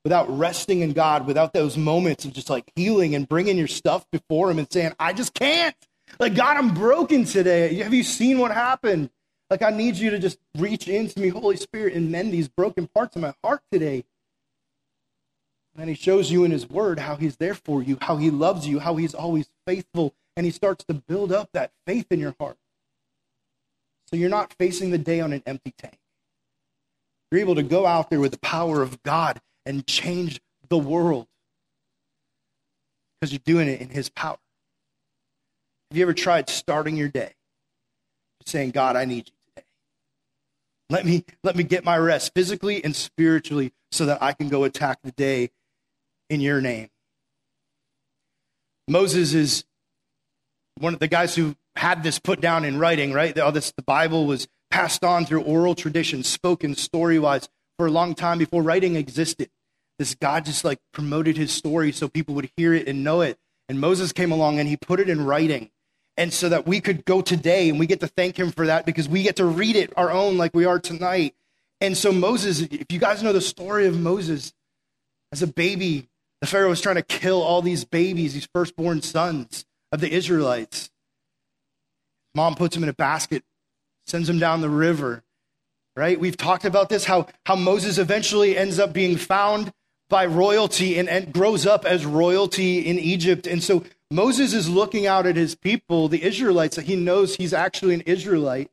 without 0.09 0.39
resting 0.39 0.81
in 0.81 0.91
God, 0.91 1.27
without 1.27 1.53
those 1.53 1.77
moments 1.77 2.25
of 2.25 2.33
just 2.33 2.49
like 2.49 2.71
healing 2.75 3.13
and 3.13 3.29
bringing 3.29 3.59
your 3.59 3.67
stuff 3.67 4.07
before 4.11 4.49
Him 4.49 4.57
and 4.57 4.67
saying, 4.73 4.91
I 4.99 5.13
just 5.13 5.35
can't. 5.35 5.75
Like, 6.19 6.33
God, 6.33 6.57
I'm 6.57 6.73
broken 6.73 7.25
today. 7.25 7.75
Have 7.75 7.93
you 7.93 8.01
seen 8.01 8.39
what 8.39 8.51
happened? 8.51 9.11
Like, 9.51 9.61
I 9.61 9.69
need 9.69 9.97
you 9.97 10.09
to 10.09 10.17
just 10.17 10.39
reach 10.57 10.87
into 10.87 11.19
me, 11.19 11.27
Holy 11.27 11.57
Spirit, 11.57 11.93
and 11.93 12.11
mend 12.11 12.33
these 12.33 12.47
broken 12.47 12.87
parts 12.87 13.15
of 13.15 13.21
my 13.21 13.35
heart 13.43 13.61
today. 13.71 14.03
And 15.77 15.87
He 15.87 15.95
shows 15.95 16.31
you 16.31 16.43
in 16.43 16.49
His 16.49 16.67
Word 16.67 16.97
how 16.97 17.15
He's 17.15 17.37
there 17.37 17.53
for 17.53 17.83
you, 17.83 17.99
how 18.01 18.17
He 18.17 18.31
loves 18.31 18.67
you, 18.67 18.79
how 18.79 18.95
He's 18.95 19.13
always 19.13 19.51
faithful, 19.67 20.15
and 20.35 20.43
He 20.43 20.51
starts 20.51 20.83
to 20.85 20.95
build 20.95 21.31
up 21.31 21.49
that 21.53 21.71
faith 21.85 22.07
in 22.09 22.19
your 22.19 22.33
heart. 22.39 22.57
So 24.07 24.15
you're 24.15 24.27
not 24.27 24.55
facing 24.57 24.89
the 24.89 24.97
day 24.97 25.21
on 25.21 25.33
an 25.33 25.43
empty 25.45 25.75
tank. 25.77 25.99
You're 27.31 27.41
able 27.41 27.53
to 27.53 27.61
go 27.61 27.85
out 27.85 28.09
there 28.09 28.19
with 28.19 28.31
the 28.31 28.39
power 28.39 28.81
of 28.81 29.03
God 29.03 29.39
and 29.69 29.85
change 29.85 30.41
the 30.69 30.77
world 30.77 31.27
because 33.21 33.31
you're 33.31 33.39
doing 33.45 33.67
it 33.67 33.79
in 33.79 33.89
His 33.89 34.09
power. 34.09 34.39
Have 35.91 35.97
you 35.97 36.03
ever 36.03 36.13
tried 36.13 36.49
starting 36.49 36.97
your 36.97 37.07
day 37.07 37.33
saying, 38.45 38.71
God, 38.71 38.95
I 38.95 39.05
need 39.05 39.27
you 39.27 39.33
today? 39.47 39.67
Let 40.89 41.05
me, 41.05 41.23
let 41.43 41.55
me 41.55 41.63
get 41.63 41.85
my 41.85 41.97
rest 41.99 42.33
physically 42.33 42.83
and 42.83 42.95
spiritually 42.95 43.71
so 43.91 44.07
that 44.07 44.23
I 44.23 44.33
can 44.33 44.49
go 44.49 44.63
attack 44.63 44.99
the 45.03 45.11
day 45.11 45.51
in 46.31 46.41
your 46.41 46.61
name. 46.61 46.89
Moses 48.87 49.35
is 49.35 49.65
one 50.79 50.95
of 50.95 50.99
the 50.99 51.07
guys 51.07 51.35
who 51.35 51.55
had 51.75 52.01
this 52.01 52.17
put 52.17 52.41
down 52.41 52.65
in 52.65 52.79
writing, 52.79 53.13
right? 53.13 53.37
All 53.37 53.51
this, 53.51 53.71
the 53.71 53.83
Bible 53.83 54.25
was 54.25 54.47
passed 54.71 55.03
on 55.03 55.27
through 55.27 55.43
oral 55.43 55.75
tradition, 55.75 56.23
spoken 56.23 56.73
story 56.73 57.19
wise 57.19 57.47
for 57.77 57.85
a 57.85 57.91
long 57.91 58.15
time 58.15 58.39
before 58.39 58.63
writing 58.63 58.95
existed. 58.95 59.51
This 59.99 60.15
God 60.15 60.45
just 60.45 60.65
like 60.65 60.79
promoted 60.93 61.37
his 61.37 61.51
story 61.51 61.91
so 61.91 62.07
people 62.07 62.33
would 62.35 62.49
hear 62.57 62.73
it 62.73 62.87
and 62.87 63.03
know 63.03 63.21
it. 63.21 63.37
And 63.67 63.79
Moses 63.79 64.11
came 64.11 64.31
along 64.31 64.57
and 64.57 64.67
he 64.67 64.77
put 64.77 64.99
it 64.99 65.09
in 65.09 65.23
writing. 65.23 65.69
And 66.17 66.33
so 66.33 66.49
that 66.49 66.65
we 66.65 66.81
could 66.81 67.05
go 67.05 67.21
today 67.21 67.69
and 67.69 67.77
we 67.77 67.85
get 67.85 67.99
to 67.99 68.07
thank 68.07 68.37
him 68.37 68.51
for 68.51 68.65
that 68.65 68.85
because 68.85 69.07
we 69.07 69.23
get 69.23 69.35
to 69.35 69.45
read 69.45 69.75
it 69.75 69.93
our 69.95 70.09
own 70.09 70.37
like 70.37 70.55
we 70.55 70.65
are 70.65 70.79
tonight. 70.79 71.35
And 71.79 71.95
so 71.95 72.11
Moses, 72.11 72.61
if 72.61 72.91
you 72.91 72.97
guys 72.99 73.21
know 73.21 73.31
the 73.31 73.39
story 73.39 73.85
of 73.85 73.99
Moses, 73.99 74.53
as 75.31 75.43
a 75.43 75.47
baby, 75.47 76.09
the 76.41 76.47
Pharaoh 76.47 76.69
was 76.69 76.81
trying 76.81 76.95
to 76.95 77.03
kill 77.03 77.41
all 77.41 77.61
these 77.61 77.85
babies, 77.85 78.33
these 78.33 78.49
firstborn 78.53 79.01
sons 79.01 79.65
of 79.91 80.01
the 80.01 80.11
Israelites. 80.11 80.89
Mom 82.33 82.55
puts 82.55 82.75
him 82.75 82.83
in 82.83 82.89
a 82.89 82.93
basket, 82.93 83.43
sends 84.07 84.29
him 84.29 84.39
down 84.39 84.61
the 84.61 84.69
river 84.69 85.23
right? 85.99 86.17
We've 86.17 86.37
talked 86.37 86.63
about 86.63 86.87
this, 86.87 87.03
how, 87.03 87.27
how 87.45 87.57
Moses 87.57 87.97
eventually 87.97 88.57
ends 88.57 88.79
up 88.79 88.93
being 88.93 89.17
found 89.17 89.73
by 90.09 90.25
royalty 90.25 90.97
and, 90.97 91.07
and 91.07 91.31
grows 91.31 91.65
up 91.65 91.85
as 91.85 92.05
royalty 92.05 92.79
in 92.79 92.97
Egypt. 92.99 93.47
And 93.47 93.63
so 93.63 93.85
Moses 94.11 94.53
is 94.53 94.67
looking 94.67 95.05
out 95.05 95.27
at 95.27 95.35
his 95.35 95.55
people, 95.55 96.07
the 96.07 96.23
Israelites, 96.23 96.75
that 96.75 96.85
he 96.85 96.95
knows 96.95 97.35
he's 97.35 97.53
actually 97.53 97.93
an 97.93 98.01
Israelite, 98.01 98.71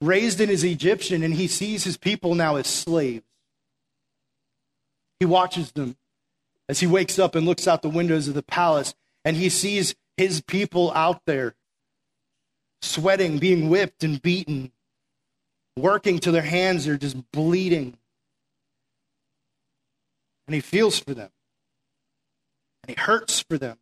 raised 0.00 0.40
in 0.40 0.48
his 0.48 0.64
Egyptian, 0.64 1.22
and 1.22 1.34
he 1.34 1.46
sees 1.46 1.84
his 1.84 1.96
people 1.96 2.34
now 2.34 2.56
as 2.56 2.66
slaves. 2.66 3.24
He 5.20 5.26
watches 5.26 5.70
them 5.72 5.96
as 6.68 6.80
he 6.80 6.86
wakes 6.86 7.18
up 7.18 7.36
and 7.36 7.46
looks 7.46 7.68
out 7.68 7.82
the 7.82 7.88
windows 7.88 8.26
of 8.26 8.34
the 8.34 8.42
palace, 8.42 8.94
and 9.24 9.36
he 9.36 9.48
sees 9.48 9.94
his 10.16 10.40
people 10.40 10.90
out 10.94 11.22
there 11.26 11.54
sweating, 12.80 13.38
being 13.38 13.68
whipped 13.68 14.02
and 14.02 14.20
beaten, 14.20 14.72
working 15.76 16.18
till 16.18 16.32
their 16.32 16.42
hands 16.42 16.88
are 16.88 16.98
just 16.98 17.30
bleeding. 17.30 17.96
And 20.46 20.54
he 20.54 20.60
feels 20.60 20.98
for 20.98 21.14
them. 21.14 21.30
And 22.82 22.96
he 22.96 23.00
hurts 23.00 23.40
for 23.40 23.58
them. 23.58 23.78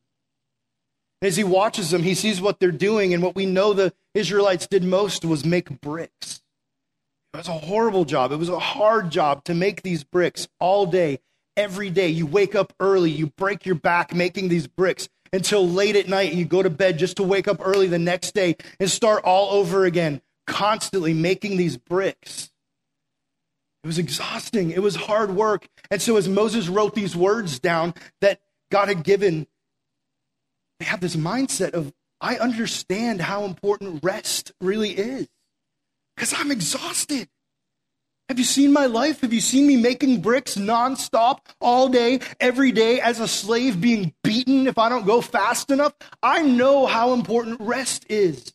And 1.20 1.29
as 1.29 1.37
he 1.37 1.44
watches 1.44 1.90
them, 1.90 2.03
he 2.03 2.14
sees 2.14 2.40
what 2.40 2.61
they're 2.61 2.70
doing. 2.70 3.14
And 3.14 3.23
what 3.23 3.35
we 3.35 3.46
know 3.46 3.73
the 3.73 3.92
Israelites 4.14 4.66
did 4.66 4.85
most 4.85 5.25
was 5.25 5.44
make 5.44 5.81
bricks. 5.81 6.42
It 7.33 7.37
was 7.37 7.49
a 7.49 7.53
horrible 7.53 8.05
job. 8.05 8.33
It 8.33 8.37
was 8.37 8.49
a 8.49 8.59
hard 8.59 9.11
job 9.11 9.44
to 9.44 9.55
make 9.55 9.83
these 9.83 10.03
bricks 10.03 10.49
all 10.59 10.87
day, 10.87 11.20
every 11.57 11.88
day. 11.88 12.09
You 12.09 12.27
wake 12.27 12.55
up 12.55 12.73
early, 12.81 13.11
you 13.11 13.29
break 13.29 13.64
your 13.64 13.77
back 13.77 14.14
making 14.14 14.49
these 14.49 14.66
bricks 14.66 15.09
until 15.33 15.68
late 15.68 15.94
at 15.94 16.09
night, 16.09 16.31
and 16.31 16.38
you 16.38 16.44
go 16.44 16.62
to 16.62 16.70
bed 16.70 16.99
just 16.99 17.18
to 17.18 17.23
wake 17.23 17.46
up 17.46 17.59
early 17.64 17.87
the 17.87 18.01
next 18.01 18.35
day 18.35 18.57
and 18.81 18.90
start 18.90 19.23
all 19.23 19.51
over 19.51 19.85
again, 19.85 20.20
constantly 20.49 21.14
making 21.14 21.57
these 21.57 21.77
bricks. 21.77 22.51
It 23.83 23.87
was 23.87 23.99
exhausting. 23.99 24.71
It 24.71 24.83
was 24.83 24.95
hard 24.97 25.31
work. 25.31 25.66
And 25.90 26.03
so, 26.03 26.16
as 26.16 26.29
Moses 26.29 26.69
wrote 26.69 26.95
these 26.95 27.16
words 27.16 27.59
down 27.59 27.95
that 28.21 28.40
God 28.71 28.88
had 28.88 29.03
given, 29.03 29.47
they 30.79 30.87
have 30.87 31.01
this 31.01 31.16
mindset 31.16 31.71
of, 31.71 31.93
I 32.21 32.37
understand 32.37 33.23
how 33.23 33.45
important 33.45 34.05
rest 34.05 34.53
really 34.61 34.90
is 34.90 35.29
because 36.14 36.35
I'm 36.37 36.51
exhausted. 36.51 37.29
Have 38.29 38.38
you 38.38 38.45
seen 38.45 38.73
my 38.73 38.87
life? 38.87 39.23
Have 39.23 39.33
you 39.33 39.40
seen 39.40 39.66
me 39.66 39.77
making 39.77 40.21
bricks 40.21 40.55
nonstop 40.55 41.38
all 41.61 41.88
day, 41.88 42.21
every 42.38 42.71
day 42.71 43.01
as 43.01 43.19
a 43.19 43.27
slave 43.27 43.81
being 43.81 44.14
beaten 44.23 44.69
if 44.69 44.79
I 44.79 44.88
don't 44.88 45.07
go 45.07 45.21
fast 45.21 45.71
enough? 45.71 45.95
I 46.23 46.43
know 46.43 46.87
how 46.87 47.12
important 47.12 47.61
rest 47.61 48.07
is. 48.09 48.53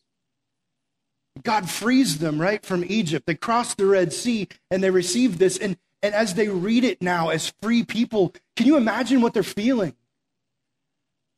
God 1.45 1.69
frees 1.69 2.17
them, 2.17 2.41
right, 2.41 2.65
from 2.65 2.84
Egypt. 2.86 3.27
They 3.27 3.36
cross 3.36 3.75
the 3.75 3.86
Red 3.86 4.12
Sea 4.12 4.47
and 4.69 4.84
they 4.84 4.89
receive 4.89 5.38
this. 5.38 5.58
And, 5.58 5.77
and 6.01 6.13
as 6.13 6.34
they 6.34 6.49
read 6.49 6.84
it 6.84 7.01
now 7.01 7.29
as 7.29 7.53
free 7.62 7.84
people, 7.84 8.34
can 8.58 8.65
you 8.65 8.75
imagine 8.75 9.21
what 9.21 9.34
they're 9.34 9.43
feeling? 9.43 9.95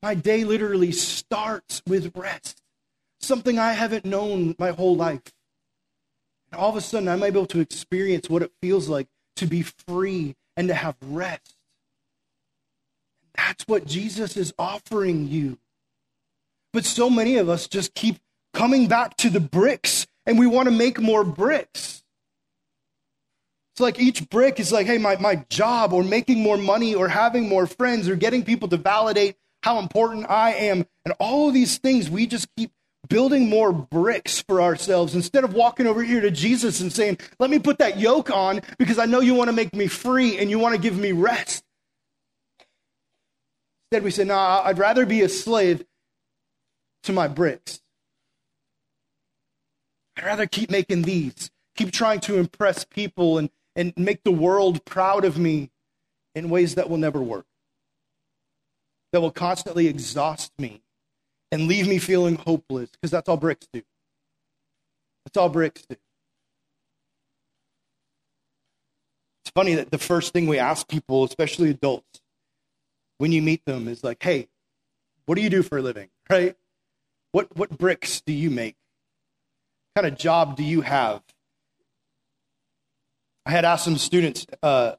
My 0.01 0.15
day 0.15 0.43
literally 0.45 0.91
starts 0.91 1.81
with 1.85 2.15
rest, 2.15 2.61
something 3.19 3.59
I 3.59 3.73
haven't 3.73 4.05
known 4.05 4.55
my 4.57 4.71
whole 4.71 4.95
life. 4.95 5.33
And 6.51 6.59
all 6.59 6.69
of 6.69 6.77
a 6.77 6.81
sudden, 6.81 7.09
I 7.09 7.15
might 7.17 7.33
be 7.33 7.39
able 7.39 7.47
to 7.47 7.59
experience 7.59 8.29
what 8.29 8.41
it 8.41 8.53
feels 8.61 8.87
like 8.87 9.07
to 9.35 9.45
be 9.45 9.63
free 9.63 10.35
and 10.55 10.69
to 10.69 10.73
have 10.73 10.95
rest. 11.01 11.55
That's 13.35 13.67
what 13.67 13.85
Jesus 13.85 14.37
is 14.37 14.53
offering 14.57 15.27
you. 15.27 15.57
But 16.71 16.85
so 16.85 17.09
many 17.09 17.37
of 17.37 17.49
us 17.49 17.67
just 17.67 17.93
keep 17.93 18.17
coming 18.57 18.87
back 18.87 19.15
to 19.17 19.29
the 19.29 19.39
bricks 19.39 20.07
and 20.25 20.39
we 20.39 20.47
want 20.47 20.67
to 20.67 20.73
make 20.73 20.99
more 20.99 21.23
bricks. 21.23 22.03
It's 23.73 23.79
like 23.79 23.99
each 23.99 24.27
brick 24.31 24.59
is 24.59 24.71
like, 24.71 24.87
hey, 24.87 24.97
my, 24.97 25.15
my 25.17 25.45
job 25.49 25.93
or 25.93 26.03
making 26.03 26.41
more 26.41 26.57
money 26.57 26.95
or 26.95 27.07
having 27.07 27.47
more 27.47 27.67
friends 27.67 28.09
or 28.09 28.15
getting 28.15 28.43
people 28.43 28.67
to 28.69 28.77
validate 28.77 29.35
how 29.61 29.77
important 29.77 30.27
I 30.27 30.53
am. 30.53 30.87
And 31.05 31.13
all 31.19 31.47
of 31.47 31.53
these 31.53 31.77
things 31.77 32.09
we 32.09 32.25
just 32.25 32.47
keep 32.57 32.71
building 33.07 33.47
more 33.47 33.71
bricks 33.71 34.41
for 34.41 34.59
ourselves 34.59 35.13
instead 35.13 35.43
of 35.43 35.53
walking 35.53 35.85
over 35.85 36.01
here 36.01 36.21
to 36.21 36.31
Jesus 36.31 36.81
and 36.81 36.91
saying, 36.91 37.19
Let 37.37 37.51
me 37.51 37.59
put 37.59 37.77
that 37.77 37.99
yoke 37.99 38.31
on 38.31 38.61
because 38.79 38.97
I 38.97 39.05
know 39.05 39.19
you 39.19 39.35
want 39.35 39.49
to 39.49 39.55
make 39.55 39.75
me 39.75 39.85
free 39.85 40.39
and 40.39 40.49
you 40.49 40.57
want 40.57 40.73
to 40.73 40.81
give 40.81 40.97
me 40.97 41.11
rest. 41.11 41.63
Instead, 43.91 44.03
we 44.03 44.09
say, 44.09 44.23
No, 44.23 44.33
nah, 44.33 44.63
I'd 44.65 44.79
rather 44.79 45.05
be 45.05 45.21
a 45.21 45.29
slave 45.29 45.85
to 47.03 47.13
my 47.13 47.27
bricks. 47.27 47.81
I'd 50.17 50.25
rather 50.25 50.47
keep 50.47 50.71
making 50.71 51.03
these, 51.03 51.51
keep 51.75 51.91
trying 51.91 52.19
to 52.21 52.37
impress 52.37 52.83
people 52.83 53.37
and, 53.37 53.49
and 53.75 53.93
make 53.95 54.23
the 54.23 54.31
world 54.31 54.83
proud 54.83 55.23
of 55.23 55.37
me 55.37 55.69
in 56.33 56.49
ways 56.49 56.75
that 56.75 56.89
will 56.89 56.97
never 56.97 57.21
work, 57.21 57.45
that 59.13 59.21
will 59.21 59.31
constantly 59.31 59.87
exhaust 59.87 60.51
me 60.57 60.81
and 61.51 61.67
leave 61.67 61.87
me 61.87 61.99
feeling 61.99 62.35
hopeless 62.35 62.89
because 62.89 63.11
that's 63.11 63.29
all 63.29 63.37
bricks 63.37 63.67
do. 63.71 63.83
That's 65.25 65.37
all 65.37 65.49
bricks 65.49 65.83
do. 65.87 65.95
It's 69.43 69.51
funny 69.53 69.75
that 69.75 69.91
the 69.91 69.97
first 69.97 70.33
thing 70.33 70.47
we 70.47 70.57
ask 70.57 70.87
people, 70.87 71.23
especially 71.23 71.69
adults, 71.69 72.21
when 73.19 73.31
you 73.31 73.41
meet 73.41 73.63
them 73.65 73.87
is 73.87 74.03
like, 74.03 74.21
hey, 74.21 74.47
what 75.25 75.35
do 75.35 75.41
you 75.41 75.49
do 75.49 75.61
for 75.63 75.77
a 75.77 75.81
living? 75.81 76.09
Right? 76.29 76.57
What, 77.31 77.55
what 77.55 77.77
bricks 77.77 78.19
do 78.19 78.33
you 78.33 78.49
make? 78.49 78.75
Kind 79.97 80.05
of 80.05 80.15
job 80.15 80.55
do 80.55 80.63
you 80.63 80.81
have? 80.81 81.23
I 83.47 83.49
had 83.49 83.65
asked 83.65 83.83
some 83.83 83.97
students 83.97 84.45
uh, 84.61 84.91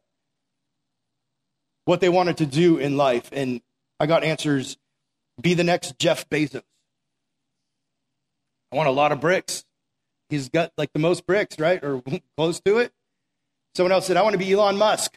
what 1.85 2.01
they 2.01 2.09
wanted 2.09 2.39
to 2.39 2.47
do 2.47 2.79
in 2.79 2.97
life, 2.97 3.29
and 3.31 3.61
I 4.01 4.07
got 4.07 4.25
answers 4.25 4.77
be 5.41 5.55
the 5.55 5.63
next 5.63 6.01
Jeff 6.01 6.29
Bezos. 6.29 6.65
I 8.73 8.77
want 8.77 8.89
a 8.89 8.91
lot 8.91 9.13
of 9.13 9.21
bricks. 9.21 9.65
He's 10.31 10.49
got 10.49 10.73
like 10.77 10.93
the 10.93 10.99
most 10.99 11.29
bricks, 11.29 11.61
right? 11.61 11.79
Or 11.85 12.03
close 12.37 12.59
to 12.63 12.79
it. 12.79 12.93
Someone 13.77 13.93
else 13.93 14.05
said, 14.05 14.17
I 14.17 14.23
want 14.23 14.33
to 14.33 14.39
be 14.39 14.53
Elon 14.53 14.79
Musk. 14.79 15.17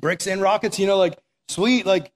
Bricks 0.00 0.26
and 0.26 0.42
rockets, 0.42 0.80
you 0.80 0.88
know, 0.88 0.98
like 0.98 1.16
sweet, 1.48 1.86
like 1.86 2.10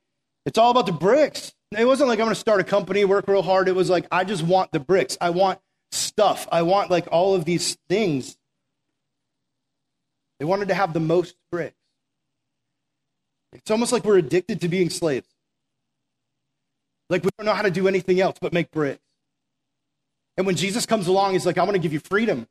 it's 0.44 0.58
all 0.58 0.72
about 0.72 0.86
the 0.86 0.92
bricks. 0.92 1.54
It 1.70 1.84
wasn't 1.84 2.08
like 2.08 2.18
I'm 2.18 2.24
going 2.24 2.34
to 2.34 2.40
start 2.40 2.60
a 2.60 2.64
company, 2.64 3.04
work 3.04 3.28
real 3.28 3.42
hard. 3.42 3.68
It 3.68 3.76
was 3.76 3.88
like, 3.88 4.08
I 4.10 4.24
just 4.24 4.42
want 4.42 4.72
the 4.72 4.80
bricks. 4.80 5.16
I 5.20 5.30
want 5.30 5.60
stuff. 5.92 6.48
I 6.50 6.62
want 6.62 6.90
like 6.90 7.08
all 7.10 7.34
of 7.34 7.44
these 7.44 7.76
things. 7.88 8.36
They 10.38 10.44
wanted 10.44 10.68
to 10.68 10.74
have 10.74 10.92
the 10.92 11.00
most 11.00 11.36
bricks. 11.50 11.76
It's 13.52 13.70
almost 13.70 13.92
like 13.92 14.04
we're 14.04 14.18
addicted 14.18 14.62
to 14.62 14.68
being 14.68 14.90
slaves. 14.90 15.28
Like 17.10 17.22
we 17.22 17.30
don't 17.36 17.46
know 17.46 17.54
how 17.54 17.62
to 17.62 17.70
do 17.70 17.88
anything 17.88 18.20
else 18.20 18.38
but 18.40 18.52
make 18.52 18.70
bricks. 18.70 19.02
And 20.36 20.46
when 20.46 20.56
Jesus 20.56 20.86
comes 20.86 21.06
along, 21.06 21.34
he's 21.34 21.44
like, 21.44 21.58
I 21.58 21.62
want 21.62 21.74
to 21.74 21.78
give 21.78 21.92
you 21.92 22.00
freedom. 22.00 22.46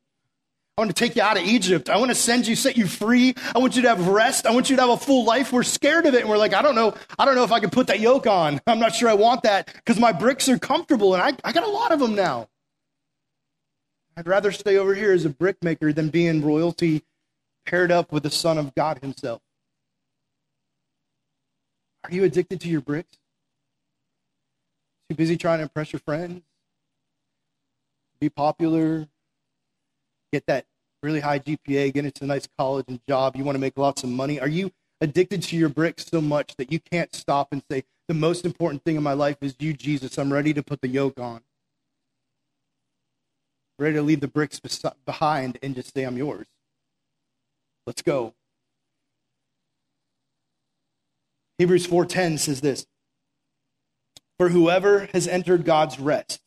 I 0.77 0.81
want 0.81 0.95
to 0.95 0.99
take 0.99 1.15
you 1.15 1.21
out 1.21 1.37
of 1.37 1.43
Egypt. 1.43 1.89
I 1.89 1.97
want 1.97 2.11
to 2.11 2.15
send 2.15 2.47
you, 2.47 2.55
set 2.55 2.77
you 2.77 2.87
free. 2.87 3.33
I 3.53 3.59
want 3.59 3.75
you 3.75 3.81
to 3.81 3.89
have 3.89 4.07
rest. 4.07 4.45
I 4.45 4.51
want 4.51 4.69
you 4.69 4.75
to 4.77 4.81
have 4.83 4.91
a 4.91 4.97
full 4.97 5.25
life. 5.25 5.51
We're 5.51 5.63
scared 5.63 6.05
of 6.05 6.13
it. 6.13 6.21
And 6.21 6.29
we're 6.29 6.37
like, 6.37 6.53
I 6.53 6.61
don't 6.61 6.75
know. 6.75 6.93
I 7.19 7.25
don't 7.25 7.35
know 7.35 7.43
if 7.43 7.51
I 7.51 7.59
can 7.59 7.71
put 7.71 7.87
that 7.87 7.99
yoke 7.99 8.27
on. 8.27 8.61
I'm 8.67 8.79
not 8.79 8.95
sure 8.95 9.09
I 9.09 9.15
want 9.15 9.43
that 9.43 9.73
because 9.73 9.99
my 9.99 10.11
bricks 10.11 10.47
are 10.47 10.57
comfortable 10.57 11.13
and 11.13 11.21
I, 11.21 11.33
I 11.43 11.51
got 11.51 11.63
a 11.63 11.69
lot 11.69 11.91
of 11.91 11.99
them 11.99 12.15
now. 12.15 12.47
I'd 14.21 14.27
rather 14.27 14.51
stay 14.51 14.77
over 14.77 14.93
here 14.93 15.13
as 15.13 15.25
a 15.25 15.31
brickmaker 15.31 15.91
than 15.91 16.09
be 16.09 16.27
in 16.27 16.43
royalty 16.43 17.01
paired 17.65 17.91
up 17.91 18.11
with 18.11 18.21
the 18.21 18.29
Son 18.29 18.59
of 18.59 18.75
God 18.75 18.99
Himself. 19.01 19.41
Are 22.03 22.11
you 22.11 22.23
addicted 22.23 22.61
to 22.61 22.67
your 22.67 22.81
bricks? 22.81 23.17
Too 25.09 25.15
busy 25.15 25.37
trying 25.37 25.57
to 25.57 25.63
impress 25.63 25.91
your 25.91 26.01
friends? 26.01 26.43
Be 28.19 28.29
popular? 28.29 29.07
Get 30.31 30.45
that 30.45 30.65
really 31.01 31.21
high 31.21 31.39
GPA, 31.39 31.91
get 31.91 32.05
into 32.05 32.23
a 32.23 32.27
nice 32.27 32.47
college 32.59 32.85
and 32.89 32.99
job? 33.09 33.35
You 33.35 33.43
want 33.43 33.55
to 33.55 33.59
make 33.59 33.75
lots 33.75 34.03
of 34.03 34.11
money? 34.11 34.39
Are 34.39 34.47
you 34.47 34.71
addicted 35.01 35.41
to 35.41 35.57
your 35.57 35.69
bricks 35.69 36.05
so 36.05 36.21
much 36.21 36.55
that 36.57 36.71
you 36.71 36.79
can't 36.79 37.15
stop 37.15 37.47
and 37.51 37.63
say, 37.71 37.85
the 38.07 38.13
most 38.13 38.45
important 38.45 38.83
thing 38.83 38.97
in 38.97 39.01
my 39.01 39.13
life 39.13 39.37
is 39.41 39.55
you, 39.57 39.73
Jesus. 39.73 40.19
I'm 40.19 40.31
ready 40.31 40.53
to 40.53 40.61
put 40.61 40.81
the 40.81 40.89
yoke 40.89 41.19
on. 41.19 41.41
Ready 43.81 43.95
to 43.95 44.01
leave 44.01 44.19
the 44.21 44.27
bricks 44.27 44.61
behind 45.05 45.57
and 45.61 45.75
just 45.75 45.93
say, 45.93 46.03
I'm 46.03 46.17
yours. 46.17 46.47
Let's 47.87 48.01
go. 48.01 48.33
Hebrews 51.57 51.87
4:10 51.87 52.39
says 52.39 52.61
this. 52.61 52.85
For 54.37 54.49
whoever 54.49 55.07
has 55.13 55.27
entered 55.27 55.65
God's 55.65 55.99
rest 55.99 56.41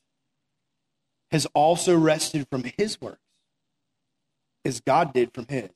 has 1.30 1.46
also 1.54 1.96
rested 1.96 2.48
from 2.48 2.64
his 2.76 3.00
works, 3.00 3.20
as 4.64 4.80
God 4.80 5.12
did 5.12 5.32
from 5.32 5.46
his. 5.48 5.70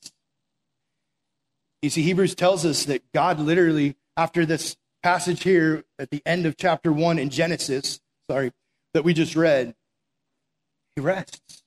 You 1.83 1.91
see, 1.91 2.03
Hebrews 2.03 2.35
tells 2.35 2.65
us 2.65 2.85
that 2.87 3.13
God 3.13 3.39
literally, 3.39 3.97
after 4.17 4.45
this 4.45 4.77
passage 5.03 5.45
here 5.45 5.85
at 5.99 6.11
the 6.11 6.23
end 6.27 6.47
of 6.47 6.57
chapter 6.57 6.93
1 6.93 7.19
in 7.19 7.31
Genesis, 7.31 8.01
sorry, 8.29 8.53
that 8.95 9.05
we 9.05 9.15
just 9.15 9.37
read, 9.37 9.77
he 10.99 11.01
rests. 11.01 11.63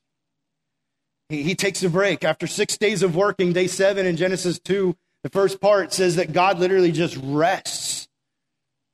He, 1.29 1.43
he 1.43 1.55
takes 1.55 1.81
a 1.83 1.89
break. 1.89 2.23
After 2.23 2.47
six 2.47 2.77
days 2.77 3.01
of 3.01 3.15
working, 3.15 3.53
day 3.53 3.67
seven 3.67 4.05
in 4.05 4.17
Genesis 4.17 4.59
2, 4.59 4.95
the 5.23 5.29
first 5.29 5.61
part 5.61 5.93
says 5.93 6.17
that 6.17 6.33
God 6.33 6.59
literally 6.59 6.91
just 6.91 7.17
rests. 7.23 8.09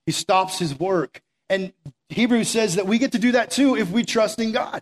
He 0.06 0.12
stops 0.12 0.60
his 0.60 0.80
work. 0.80 1.22
And 1.50 1.74
Hebrews 2.10 2.50
says 2.50 2.76
that 2.76 2.86
we 2.86 3.00
get 3.00 3.14
to 3.14 3.20
do 3.20 3.32
that 3.32 3.50
too 3.50 3.76
if 3.76 3.90
we 3.90 4.04
trust 4.04 4.40
in 4.40 4.52
God. 4.52 4.82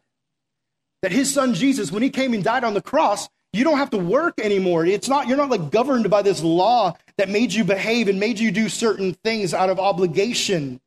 That 1.01 1.11
his 1.11 1.33
son 1.33 1.53
Jesus, 1.53 1.91
when 1.91 2.03
he 2.03 2.09
came 2.09 2.33
and 2.33 2.43
died 2.43 2.63
on 2.63 2.73
the 2.73 2.81
cross, 2.81 3.29
you 3.53 3.63
don't 3.63 3.77
have 3.77 3.91
to 3.91 3.97
work 3.97 4.39
anymore. 4.41 4.85
It's 4.85 5.07
not, 5.07 5.27
you're 5.27 5.37
not 5.37 5.49
like 5.49 5.71
governed 5.71 6.09
by 6.09 6.21
this 6.21 6.43
law 6.43 6.97
that 7.17 7.29
made 7.29 7.53
you 7.53 7.63
behave 7.63 8.09
and 8.09 8.19
made 8.19 8.39
you 8.39 8.51
do 8.51 8.67
certain 8.67 9.13
things 9.23 9.53
out 9.53 9.69
of 9.69 9.79
obligation, 9.79 10.81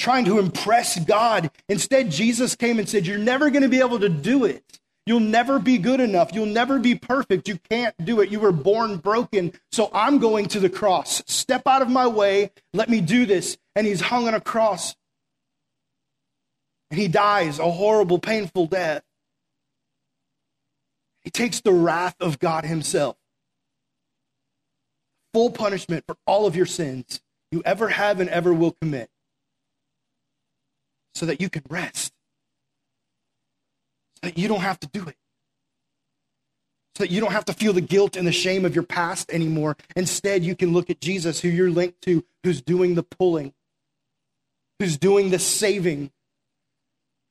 trying 0.00 0.24
to 0.24 0.38
impress 0.38 0.98
God. 0.98 1.50
Instead, 1.68 2.10
Jesus 2.10 2.56
came 2.56 2.78
and 2.78 2.88
said, 2.88 3.06
You're 3.06 3.18
never 3.18 3.50
going 3.50 3.62
to 3.62 3.68
be 3.68 3.80
able 3.80 4.00
to 4.00 4.08
do 4.08 4.44
it. 4.44 4.64
You'll 5.06 5.20
never 5.20 5.58
be 5.58 5.78
good 5.78 6.00
enough. 6.00 6.32
You'll 6.32 6.46
never 6.46 6.78
be 6.78 6.94
perfect. 6.94 7.48
You 7.48 7.58
can't 7.70 7.94
do 8.04 8.20
it. 8.20 8.30
You 8.30 8.40
were 8.40 8.52
born 8.52 8.96
broken. 8.98 9.52
So 9.72 9.90
I'm 9.92 10.18
going 10.18 10.46
to 10.48 10.60
the 10.60 10.70
cross. 10.70 11.22
Step 11.26 11.66
out 11.66 11.82
of 11.82 11.88
my 11.88 12.06
way. 12.06 12.50
Let 12.72 12.88
me 12.88 13.00
do 13.00 13.26
this 13.26 13.58
and 13.74 13.86
he's 13.86 14.00
hung 14.00 14.28
on 14.28 14.34
a 14.34 14.40
cross. 14.40 14.94
And 16.90 17.00
he 17.00 17.08
dies 17.08 17.58
a 17.58 17.70
horrible, 17.70 18.18
painful 18.18 18.66
death. 18.66 19.02
He 21.22 21.30
takes 21.30 21.60
the 21.60 21.72
wrath 21.72 22.16
of 22.20 22.38
God 22.38 22.64
himself. 22.64 23.16
full 25.32 25.50
punishment 25.50 26.04
for 26.06 26.16
all 26.26 26.46
of 26.46 26.56
your 26.56 26.66
sins 26.66 27.20
you 27.52 27.62
ever 27.64 27.88
have 27.88 28.20
and 28.20 28.28
ever 28.30 28.52
will 28.52 28.76
commit 28.80 29.10
so 31.14 31.26
that 31.26 31.40
you 31.40 31.48
can 31.48 31.62
rest, 31.68 32.12
so 34.16 34.28
that 34.28 34.38
you 34.38 34.48
don't 34.48 34.60
have 34.60 34.80
to 34.80 34.86
do 34.88 35.06
it, 35.06 35.16
so 36.96 37.04
that 37.04 37.10
you 37.10 37.20
don't 37.20 37.32
have 37.32 37.44
to 37.46 37.52
feel 37.52 37.72
the 37.72 37.80
guilt 37.80 38.16
and 38.16 38.26
the 38.26 38.32
shame 38.32 38.64
of 38.64 38.74
your 38.74 38.84
past 38.84 39.30
anymore. 39.30 39.76
Instead, 39.96 40.44
you 40.44 40.54
can 40.54 40.72
look 40.72 40.90
at 40.90 41.00
Jesus, 41.00 41.40
who 41.40 41.48
you're 41.48 41.70
linked 41.70 42.02
to, 42.02 42.24
who's 42.44 42.62
doing 42.62 42.94
the 42.94 43.02
pulling, 43.02 43.52
who's 44.78 44.96
doing 44.96 45.30
the 45.30 45.38
saving, 45.38 46.10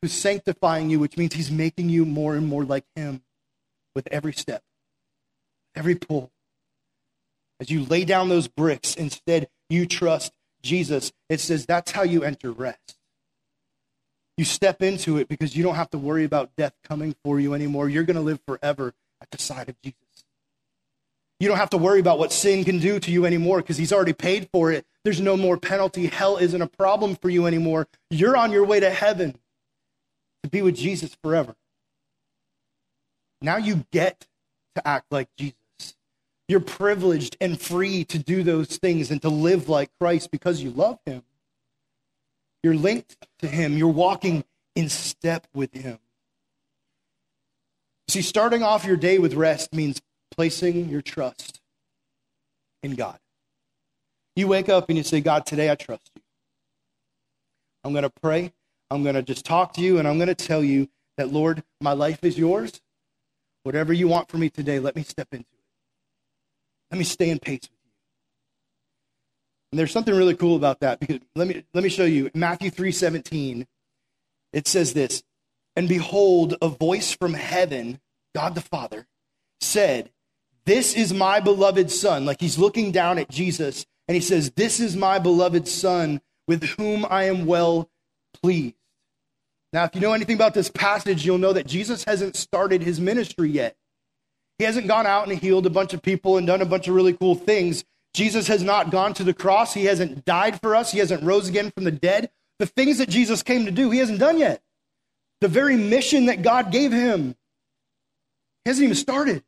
who's 0.01 0.13
sanctifying 0.13 0.89
you, 0.89 0.99
which 0.99 1.17
means 1.17 1.33
he's 1.33 1.51
making 1.51 1.89
you 1.89 2.05
more 2.05 2.35
and 2.35 2.47
more 2.47 2.63
like 2.63 2.85
him 2.95 3.21
with 3.95 4.07
every 4.11 4.33
step, 4.33 4.63
every 5.75 5.95
pull. 5.95 6.31
As 7.59 7.69
you 7.69 7.83
lay 7.83 8.05
down 8.05 8.29
those 8.29 8.47
bricks, 8.47 8.95
instead, 8.95 9.49
you 9.69 9.85
trust 9.85 10.31
Jesus. 10.61 11.11
It 11.27 11.39
says 11.39 11.65
that's 11.65 11.91
how 11.91 12.03
you 12.03 12.23
enter 12.23 12.51
rest. 12.51 12.98
You 14.39 14.45
step 14.45 14.81
into 14.81 15.17
it 15.17 15.27
because 15.27 15.53
you 15.57 15.63
don't 15.63 15.75
have 15.75 15.89
to 15.89 15.97
worry 15.97 16.23
about 16.23 16.55
death 16.55 16.71
coming 16.85 17.13
for 17.25 17.41
you 17.41 17.53
anymore. 17.53 17.89
You're 17.89 18.05
going 18.05 18.15
to 18.15 18.21
live 18.21 18.39
forever 18.47 18.93
at 19.19 19.29
the 19.31 19.37
side 19.37 19.67
of 19.67 19.75
Jesus. 19.81 19.99
You 21.41 21.49
don't 21.49 21.57
have 21.57 21.71
to 21.71 21.77
worry 21.77 21.99
about 21.99 22.19
what 22.19 22.31
sin 22.31 22.63
can 22.63 22.79
do 22.79 23.01
to 23.01 23.11
you 23.11 23.25
anymore 23.25 23.57
because 23.57 23.75
he's 23.75 23.91
already 23.91 24.13
paid 24.13 24.47
for 24.53 24.71
it. 24.71 24.85
There's 25.03 25.19
no 25.19 25.35
more 25.35 25.57
penalty. 25.57 26.07
Hell 26.07 26.37
isn't 26.37 26.61
a 26.61 26.67
problem 26.67 27.17
for 27.17 27.29
you 27.29 27.47
anymore. 27.47 27.89
You're 28.09 28.37
on 28.37 28.53
your 28.53 28.63
way 28.63 28.79
to 28.79 28.89
heaven 28.89 29.37
to 30.43 30.49
be 30.49 30.61
with 30.61 30.77
Jesus 30.77 31.17
forever. 31.21 31.57
Now 33.41 33.57
you 33.57 33.85
get 33.91 34.25
to 34.75 34.87
act 34.87 35.07
like 35.11 35.27
Jesus. 35.37 35.57
You're 36.47 36.61
privileged 36.61 37.35
and 37.41 37.59
free 37.59 38.05
to 38.05 38.17
do 38.17 38.41
those 38.43 38.77
things 38.77 39.11
and 39.11 39.21
to 39.21 39.27
live 39.27 39.67
like 39.67 39.89
Christ 39.99 40.31
because 40.31 40.63
you 40.63 40.71
love 40.71 40.97
him. 41.05 41.23
You're 42.63 42.75
linked 42.75 43.17
to 43.39 43.47
Him. 43.47 43.77
You're 43.77 43.87
walking 43.87 44.43
in 44.75 44.89
step 44.89 45.47
with 45.53 45.73
Him. 45.73 45.99
See, 48.07 48.21
starting 48.21 48.63
off 48.63 48.85
your 48.85 48.97
day 48.97 49.19
with 49.19 49.33
rest 49.33 49.73
means 49.73 50.01
placing 50.31 50.89
your 50.89 51.01
trust 51.01 51.59
in 52.81 52.95
God. 52.95 53.19
You 54.35 54.47
wake 54.47 54.69
up 54.69 54.89
and 54.89 54.97
you 54.97 55.03
say, 55.03 55.21
God, 55.21 55.45
today 55.45 55.69
I 55.69 55.75
trust 55.75 56.09
you. 56.15 56.21
I'm 57.83 57.91
going 57.91 58.03
to 58.03 58.09
pray. 58.09 58.53
I'm 58.89 59.03
going 59.03 59.15
to 59.15 59.21
just 59.21 59.45
talk 59.45 59.73
to 59.73 59.81
you 59.81 59.99
and 59.99 60.07
I'm 60.07 60.17
going 60.17 60.27
to 60.27 60.35
tell 60.35 60.63
you 60.63 60.89
that, 61.17 61.31
Lord, 61.31 61.63
my 61.81 61.93
life 61.93 62.23
is 62.23 62.37
yours. 62.37 62.81
Whatever 63.63 63.93
you 63.93 64.07
want 64.07 64.29
for 64.29 64.37
me 64.37 64.49
today, 64.49 64.79
let 64.79 64.95
me 64.95 65.03
step 65.03 65.27
into 65.31 65.45
it. 65.51 65.59
Let 66.91 66.97
me 66.97 67.03
stay 67.03 67.29
in 67.29 67.39
pace 67.39 67.61
with 67.63 67.78
and 69.71 69.79
there's 69.79 69.91
something 69.91 70.15
really 70.15 70.35
cool 70.35 70.55
about 70.55 70.79
that 70.79 70.99
because 70.99 71.19
let 71.35 71.47
me 71.47 71.63
let 71.73 71.83
me 71.83 71.89
show 71.89 72.05
you 72.05 72.31
Matthew 72.33 72.71
3:17. 72.71 73.67
It 74.51 74.67
says 74.67 74.93
this, 74.93 75.23
"And 75.75 75.87
behold, 75.87 76.55
a 76.61 76.69
voice 76.69 77.11
from 77.11 77.33
heaven, 77.33 77.99
God 78.33 78.55
the 78.55 78.61
Father, 78.61 79.07
said, 79.61 80.11
"This 80.65 80.95
is 80.95 81.13
my 81.13 81.39
beloved 81.39 81.91
son." 81.91 82.25
Like 82.25 82.41
he's 82.41 82.57
looking 82.57 82.91
down 82.91 83.19
at 83.19 83.29
Jesus 83.29 83.85
and 84.07 84.15
he 84.15 84.21
says, 84.21 84.51
"This 84.55 84.79
is 84.79 84.95
my 84.95 85.19
beloved 85.19 85.67
son 85.67 86.21
with 86.47 86.63
whom 86.63 87.05
I 87.09 87.25
am 87.25 87.45
well 87.45 87.89
pleased." 88.41 88.75
Now, 89.71 89.83
if 89.83 89.93
you 89.93 90.01
know 90.01 90.13
anything 90.13 90.35
about 90.35 90.55
this 90.55 90.69
passage, 90.69 91.25
you'll 91.25 91.37
know 91.37 91.53
that 91.53 91.67
Jesus 91.67 92.03
hasn't 92.05 92.35
started 92.35 92.81
his 92.81 92.99
ministry 92.99 93.51
yet. 93.51 93.75
He 94.57 94.65
hasn't 94.65 94.87
gone 94.87 95.05
out 95.05 95.27
and 95.27 95.37
healed 95.37 95.67
a 95.67 95.69
bunch 95.69 95.93
of 95.93 96.01
people 96.01 96.37
and 96.37 96.47
done 96.47 96.61
a 96.61 96.65
bunch 96.65 96.87
of 96.87 96.95
really 96.95 97.13
cool 97.13 97.35
things. 97.35 97.85
Jesus 98.13 98.47
has 98.47 98.63
not 98.63 98.91
gone 98.91 99.13
to 99.15 99.23
the 99.23 99.33
cross. 99.33 99.73
He 99.73 99.85
hasn't 99.85 100.25
died 100.25 100.59
for 100.61 100.75
us. 100.75 100.91
He 100.91 100.99
hasn't 100.99 101.23
rose 101.23 101.47
again 101.47 101.71
from 101.71 101.83
the 101.83 101.91
dead. 101.91 102.31
The 102.57 102.65
things 102.65 102.97
that 102.97 103.09
Jesus 103.09 103.43
came 103.43 103.65
to 103.65 103.71
do, 103.71 103.89
he 103.91 103.99
hasn't 103.99 104.19
done 104.19 104.37
yet. 104.37 104.61
The 105.41 105.47
very 105.47 105.77
mission 105.77 106.25
that 106.25 106.41
God 106.41 106.71
gave 106.71 106.91
him 106.91 107.35
he 108.65 108.69
hasn't 108.69 108.83
even 108.83 108.95
started. 108.95 109.43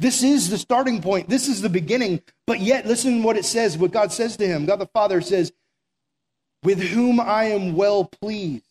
This 0.00 0.22
is 0.22 0.48
the 0.48 0.58
starting 0.58 1.02
point. 1.02 1.28
This 1.28 1.48
is 1.48 1.60
the 1.60 1.68
beginning. 1.68 2.22
But 2.46 2.60
yet, 2.60 2.86
listen 2.86 3.18
to 3.18 3.22
what 3.24 3.36
it 3.36 3.44
says, 3.44 3.76
what 3.76 3.92
God 3.92 4.12
says 4.12 4.36
to 4.38 4.46
him. 4.46 4.66
God 4.66 4.78
the 4.78 4.86
Father 4.86 5.20
says, 5.20 5.52
With 6.62 6.80
whom 6.80 7.20
I 7.20 7.44
am 7.44 7.74
well 7.74 8.04
pleased. 8.04 8.64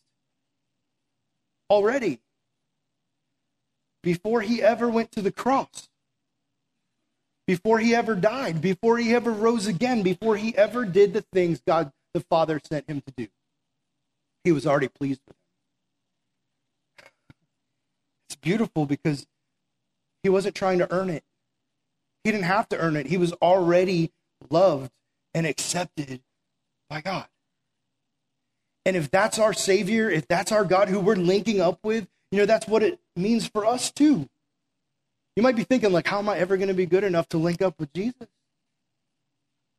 Already. 1.69 2.19
Before 4.03 4.41
he 4.41 4.61
ever 4.61 4.89
went 4.89 5.11
to 5.13 5.21
the 5.21 5.31
cross 5.31 5.89
before 7.47 7.79
he 7.79 7.95
ever 7.95 8.13
died, 8.13 8.61
before 8.61 8.97
he 8.97 9.15
ever 9.15 9.31
rose 9.31 9.65
again, 9.65 10.03
before 10.03 10.35
he 10.35 10.55
ever 10.55 10.85
did 10.85 11.13
the 11.13 11.23
things 11.33 11.61
God 11.65 11.91
the 12.13 12.19
Father 12.19 12.59
sent 12.63 12.89
him 12.89 13.01
to 13.01 13.13
do. 13.15 13.27
He 14.43 14.51
was 14.51 14.67
already 14.67 14.89
pleased 14.89 15.21
with 15.25 15.35
him. 15.35 17.07
It's 18.29 18.35
beautiful 18.35 18.85
because 18.85 19.25
he 20.23 20.29
wasn't 20.29 20.55
trying 20.55 20.79
to 20.79 20.91
earn 20.91 21.09
it. 21.09 21.23
He 22.23 22.31
didn't 22.31 22.45
have 22.45 22.67
to 22.69 22.77
earn 22.77 22.97
it. 22.97 23.07
He 23.07 23.17
was 23.17 23.31
already 23.33 24.11
loved 24.49 24.91
and 25.33 25.47
accepted 25.47 26.21
by 26.89 27.01
God. 27.01 27.27
And 28.85 28.95
if 28.95 29.09
that's 29.09 29.39
our 29.39 29.53
Savior, 29.53 30.09
if 30.09 30.27
that's 30.27 30.51
our 30.51 30.65
God 30.65 30.89
who 30.89 30.99
we're 30.99 31.15
linking 31.15 31.61
up 31.61 31.79
with, 31.83 32.07
you 32.31 32.39
know, 32.39 32.45
that's 32.45 32.67
what 32.67 32.83
it 32.83 32.99
means 33.15 33.47
for 33.47 33.65
us 33.65 33.91
too. 33.91 34.27
You 35.37 35.43
might 35.43 35.55
be 35.55 35.63
thinking, 35.63 35.91
like, 35.91 36.07
how 36.07 36.17
am 36.17 36.29
I 36.29 36.39
ever 36.39 36.57
going 36.57 36.69
to 36.69 36.73
be 36.73 36.87
good 36.87 37.03
enough 37.03 37.29
to 37.29 37.37
link 37.37 37.61
up 37.61 37.79
with 37.79 37.93
Jesus? 37.93 38.27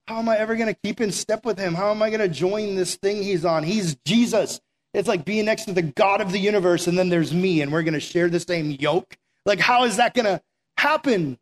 How 0.07 0.21
am 0.21 0.29
I 0.29 0.39
ever 0.39 0.55
going 0.55 0.73
to 0.73 0.81
keep 0.85 1.01
in 1.01 1.11
step 1.11 1.45
with 1.45 1.59
him? 1.59 1.75
How 1.75 1.91
am 1.91 2.01
I 2.01 2.11
going 2.11 2.21
to 2.21 2.29
join 2.29 2.77
this 2.77 2.95
thing 2.95 3.25
he's 3.25 3.45
on? 3.45 3.65
He's 3.65 3.97
Jesus. 4.07 4.61
It's 4.95 5.09
like 5.09 5.25
being 5.25 5.47
next 5.47 5.65
to 5.65 5.73
the 5.73 5.83
God 5.83 6.21
of 6.21 6.31
the 6.31 6.39
universe, 6.39 6.87
and 6.87 6.97
then 6.97 7.09
there's 7.09 7.35
me, 7.35 7.61
and 7.61 7.73
we're 7.73 7.83
going 7.83 7.95
to 7.95 8.01
share 8.01 8.29
the 8.29 8.39
same 8.39 8.71
yoke. 8.71 9.17
Like, 9.45 9.59
how 9.59 9.83
is 9.83 9.97
that 9.97 10.15
going 10.15 10.27
to 10.27 10.41
happen? 10.77 11.41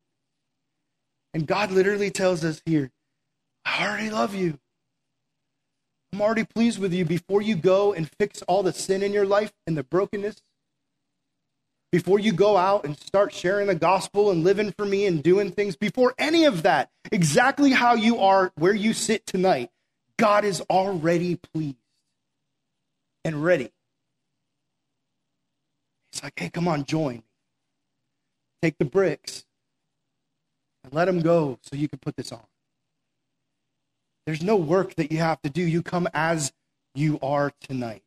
And 1.35 1.46
God 1.46 1.70
literally 1.70 2.11
tells 2.11 2.42
us 2.42 2.62
here, 2.64 2.90
I 3.66 3.87
already 3.87 4.09
love 4.09 4.35
you. 4.35 4.59
I'm 6.14 6.22
already 6.22 6.44
pleased 6.44 6.79
with 6.79 6.94
you 6.94 7.05
before 7.05 7.42
you 7.42 7.55
go 7.55 7.92
and 7.92 8.11
fix 8.18 8.40
all 8.48 8.62
the 8.62 8.72
sin 8.72 9.02
in 9.02 9.12
your 9.12 9.26
life 9.26 9.52
and 9.66 9.76
the 9.76 9.85
brokenness 9.85 10.40
before 11.96 12.18
you 12.18 12.30
go 12.30 12.59
out 12.59 12.85
and 12.85 12.98
start 12.98 13.32
sharing 13.32 13.68
the 13.68 13.74
gospel 13.74 14.30
and 14.30 14.44
living 14.44 14.70
for 14.70 14.85
me 14.85 15.06
and 15.06 15.22
doing 15.22 15.50
things, 15.50 15.76
before 15.76 16.12
any 16.18 16.44
of 16.44 16.62
that, 16.62 16.90
exactly 17.11 17.70
how 17.70 17.94
you 17.94 18.18
are 18.18 18.52
where 18.56 18.74
you 18.74 18.92
sit 18.92 19.24
tonight, 19.24 19.70
God 20.18 20.44
is 20.44 20.61
already 20.68 21.37
pleased 21.37 21.78
and 23.24 23.42
ready. 23.42 23.72
He's 26.12 26.22
like, 26.22 26.35
hey, 26.38 26.50
come 26.50 26.68
on, 26.68 26.85
join. 26.85 27.22
Take 28.61 28.76
the 28.76 28.85
bricks 28.85 29.46
and 30.85 30.92
let 30.92 31.06
them 31.06 31.22
go 31.22 31.59
so 31.62 31.76
you 31.76 31.88
can 31.88 31.98
put 31.98 32.14
this 32.16 32.30
on. 32.30 32.44
There's 34.26 34.42
no 34.42 34.56
work 34.56 34.96
that 34.96 35.11
you 35.11 35.16
have 35.16 35.40
to 35.40 35.48
do. 35.48 35.62
You 35.62 35.82
come 35.82 36.11
as 36.12 36.52
you 36.94 37.18
are 37.22 37.52
tonight. 37.62 38.02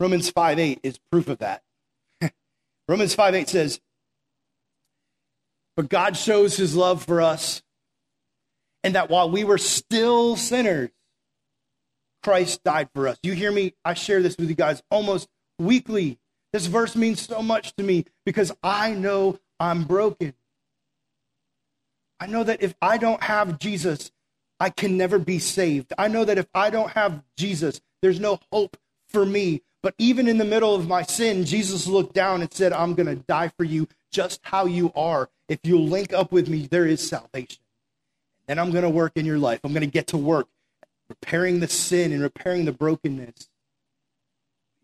Romans 0.00 0.30
5 0.30 0.58
8 0.58 0.80
is 0.82 0.98
proof 1.12 1.28
of 1.28 1.38
that. 1.38 1.62
Romans 2.88 3.14
5 3.14 3.34
8 3.34 3.48
says, 3.48 3.80
But 5.76 5.90
God 5.90 6.16
shows 6.16 6.56
his 6.56 6.74
love 6.74 7.04
for 7.04 7.20
us, 7.20 7.62
and 8.82 8.94
that 8.94 9.10
while 9.10 9.30
we 9.30 9.44
were 9.44 9.58
still 9.58 10.36
sinners, 10.36 10.90
Christ 12.22 12.64
died 12.64 12.88
for 12.94 13.06
us. 13.06 13.18
You 13.22 13.34
hear 13.34 13.52
me? 13.52 13.74
I 13.84 13.94
share 13.94 14.22
this 14.22 14.36
with 14.38 14.48
you 14.48 14.54
guys 14.54 14.82
almost 14.90 15.28
weekly. 15.58 16.18
This 16.52 16.66
verse 16.66 16.96
means 16.96 17.20
so 17.20 17.42
much 17.42 17.74
to 17.76 17.84
me 17.84 18.06
because 18.24 18.50
I 18.62 18.92
know 18.92 19.38
I'm 19.60 19.84
broken. 19.84 20.34
I 22.18 22.26
know 22.26 22.42
that 22.42 22.62
if 22.62 22.74
I 22.82 22.98
don't 22.98 23.22
have 23.22 23.58
Jesus, 23.58 24.10
I 24.58 24.70
can 24.70 24.96
never 24.96 25.18
be 25.18 25.38
saved. 25.38 25.92
I 25.96 26.08
know 26.08 26.24
that 26.24 26.38
if 26.38 26.48
I 26.54 26.70
don't 26.70 26.90
have 26.90 27.22
Jesus, 27.36 27.80
there's 28.02 28.20
no 28.20 28.40
hope 28.50 28.76
for 29.08 29.24
me. 29.24 29.62
But 29.82 29.94
even 29.98 30.28
in 30.28 30.38
the 30.38 30.44
middle 30.44 30.74
of 30.74 30.86
my 30.86 31.02
sin, 31.02 31.44
Jesus 31.44 31.86
looked 31.86 32.14
down 32.14 32.42
and 32.42 32.52
said, 32.52 32.72
I'm 32.72 32.94
going 32.94 33.06
to 33.06 33.16
die 33.16 33.50
for 33.56 33.64
you 33.64 33.88
just 34.10 34.40
how 34.42 34.66
you 34.66 34.92
are. 34.94 35.30
If 35.48 35.60
you'll 35.62 35.86
link 35.86 36.12
up 36.12 36.32
with 36.32 36.48
me, 36.48 36.66
there 36.66 36.86
is 36.86 37.06
salvation. 37.08 37.62
And 38.46 38.60
I'm 38.60 38.70
going 38.72 38.84
to 38.84 38.90
work 38.90 39.12
in 39.16 39.24
your 39.24 39.38
life. 39.38 39.60
I'm 39.64 39.72
going 39.72 39.82
to 39.82 39.86
get 39.86 40.08
to 40.08 40.16
work 40.16 40.48
repairing 41.08 41.60
the 41.60 41.68
sin 41.68 42.12
and 42.12 42.22
repairing 42.22 42.64
the 42.64 42.72
brokenness. 42.72 43.48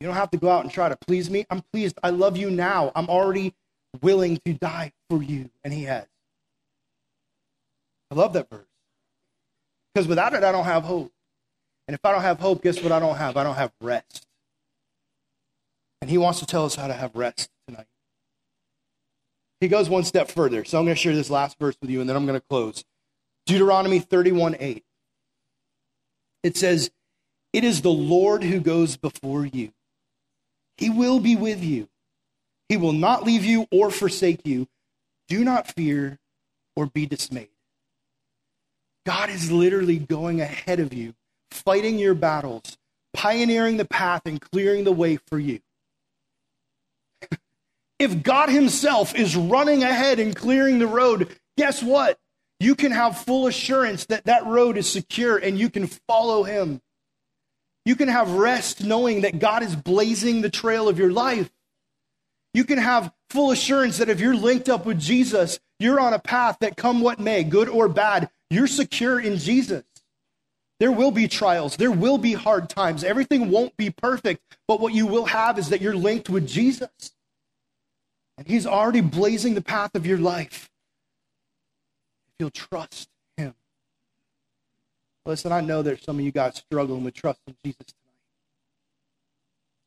You 0.00 0.06
don't 0.06 0.16
have 0.16 0.30
to 0.30 0.38
go 0.38 0.50
out 0.50 0.64
and 0.64 0.72
try 0.72 0.88
to 0.88 0.96
please 0.96 1.30
me. 1.30 1.46
I'm 1.50 1.62
pleased. 1.72 1.98
I 2.02 2.10
love 2.10 2.36
you 2.36 2.50
now. 2.50 2.92
I'm 2.94 3.08
already 3.08 3.54
willing 4.02 4.38
to 4.44 4.52
die 4.52 4.92
for 5.08 5.22
you. 5.22 5.50
And 5.64 5.72
he 5.72 5.84
has. 5.84 6.06
I 8.10 8.14
love 8.14 8.32
that 8.34 8.48
verse. 8.50 8.66
Because 9.94 10.06
without 10.06 10.34
it, 10.34 10.44
I 10.44 10.52
don't 10.52 10.64
have 10.64 10.84
hope. 10.84 11.12
And 11.88 11.94
if 11.94 12.04
I 12.04 12.12
don't 12.12 12.22
have 12.22 12.38
hope, 12.38 12.62
guess 12.62 12.82
what 12.82 12.92
I 12.92 12.98
don't 12.98 13.16
have? 13.16 13.36
I 13.36 13.44
don't 13.44 13.54
have 13.54 13.72
rest. 13.80 14.26
And 16.06 16.10
he 16.12 16.18
wants 16.18 16.38
to 16.38 16.46
tell 16.46 16.64
us 16.64 16.76
how 16.76 16.86
to 16.86 16.92
have 16.92 17.16
rest 17.16 17.50
tonight. 17.66 17.88
he 19.58 19.66
goes 19.66 19.88
one 19.88 20.04
step 20.04 20.30
further. 20.30 20.64
So 20.64 20.78
I'm 20.78 20.84
going 20.84 20.94
to 20.94 21.00
share 21.02 21.16
this 21.16 21.30
last 21.30 21.58
verse 21.58 21.74
with 21.80 21.90
you, 21.90 22.00
and 22.00 22.08
then 22.08 22.16
I'm 22.16 22.26
going 22.26 22.38
to 22.38 22.46
close. 22.48 22.84
Deuteronomy 23.44 23.98
31 23.98 24.54
8. 24.60 24.84
It 26.44 26.56
says, 26.56 26.92
It 27.52 27.64
is 27.64 27.82
the 27.82 27.90
Lord 27.90 28.44
who 28.44 28.60
goes 28.60 28.96
before 28.96 29.46
you. 29.46 29.72
He 30.76 30.90
will 30.90 31.18
be 31.18 31.34
with 31.34 31.64
you. 31.64 31.88
He 32.68 32.76
will 32.76 32.92
not 32.92 33.24
leave 33.24 33.44
you 33.44 33.66
or 33.72 33.90
forsake 33.90 34.46
you. 34.46 34.68
Do 35.26 35.42
not 35.42 35.74
fear 35.74 36.20
or 36.76 36.86
be 36.86 37.06
dismayed. 37.06 37.48
God 39.04 39.28
is 39.28 39.50
literally 39.50 39.98
going 39.98 40.40
ahead 40.40 40.78
of 40.78 40.94
you, 40.94 41.14
fighting 41.50 41.98
your 41.98 42.14
battles, 42.14 42.78
pioneering 43.12 43.76
the 43.76 43.84
path, 43.84 44.22
and 44.24 44.40
clearing 44.40 44.84
the 44.84 44.92
way 44.92 45.18
for 45.26 45.40
you. 45.40 45.58
If 47.98 48.22
God 48.22 48.48
Himself 48.48 49.14
is 49.14 49.36
running 49.36 49.82
ahead 49.82 50.18
and 50.18 50.34
clearing 50.34 50.78
the 50.78 50.86
road, 50.86 51.34
guess 51.56 51.82
what? 51.82 52.18
You 52.60 52.74
can 52.74 52.92
have 52.92 53.18
full 53.18 53.46
assurance 53.46 54.06
that 54.06 54.24
that 54.24 54.46
road 54.46 54.76
is 54.76 54.90
secure 54.90 55.36
and 55.36 55.58
you 55.58 55.70
can 55.70 55.86
follow 55.86 56.44
Him. 56.44 56.80
You 57.84 57.96
can 57.96 58.08
have 58.08 58.32
rest 58.32 58.82
knowing 58.82 59.20
that 59.20 59.38
God 59.38 59.62
is 59.62 59.76
blazing 59.76 60.40
the 60.40 60.50
trail 60.50 60.88
of 60.88 60.98
your 60.98 61.12
life. 61.12 61.50
You 62.52 62.64
can 62.64 62.78
have 62.78 63.12
full 63.30 63.50
assurance 63.50 63.98
that 63.98 64.08
if 64.08 64.20
you're 64.20 64.34
linked 64.34 64.68
up 64.68 64.86
with 64.86 64.98
Jesus, 64.98 65.60
you're 65.78 66.00
on 66.00 66.14
a 66.14 66.18
path 66.18 66.56
that 66.60 66.76
come 66.76 67.00
what 67.00 67.20
may, 67.20 67.44
good 67.44 67.68
or 67.68 67.88
bad, 67.88 68.30
you're 68.50 68.66
secure 68.66 69.20
in 69.20 69.36
Jesus. 69.36 69.84
There 70.80 70.92
will 70.92 71.10
be 71.10 71.28
trials, 71.28 71.76
there 71.76 71.90
will 71.90 72.18
be 72.18 72.32
hard 72.32 72.68
times. 72.68 73.04
Everything 73.04 73.50
won't 73.50 73.76
be 73.76 73.90
perfect, 73.90 74.42
but 74.68 74.80
what 74.80 74.92
you 74.92 75.06
will 75.06 75.26
have 75.26 75.58
is 75.58 75.68
that 75.68 75.80
you're 75.80 75.94
linked 75.94 76.28
with 76.28 76.46
Jesus. 76.46 77.15
And 78.38 78.46
He's 78.46 78.66
already 78.66 79.00
blazing 79.00 79.54
the 79.54 79.62
path 79.62 79.94
of 79.94 80.06
your 80.06 80.18
life. 80.18 80.70
If 82.28 82.34
you'll 82.38 82.50
trust 82.50 83.08
Him. 83.36 83.54
Listen, 85.24 85.52
I 85.52 85.60
know 85.60 85.82
there's 85.82 86.02
some 86.02 86.18
of 86.18 86.24
you 86.24 86.32
guys 86.32 86.56
struggling 86.56 87.04
with 87.04 87.14
trusting 87.14 87.56
Jesus 87.64 87.86
tonight. 87.86 87.94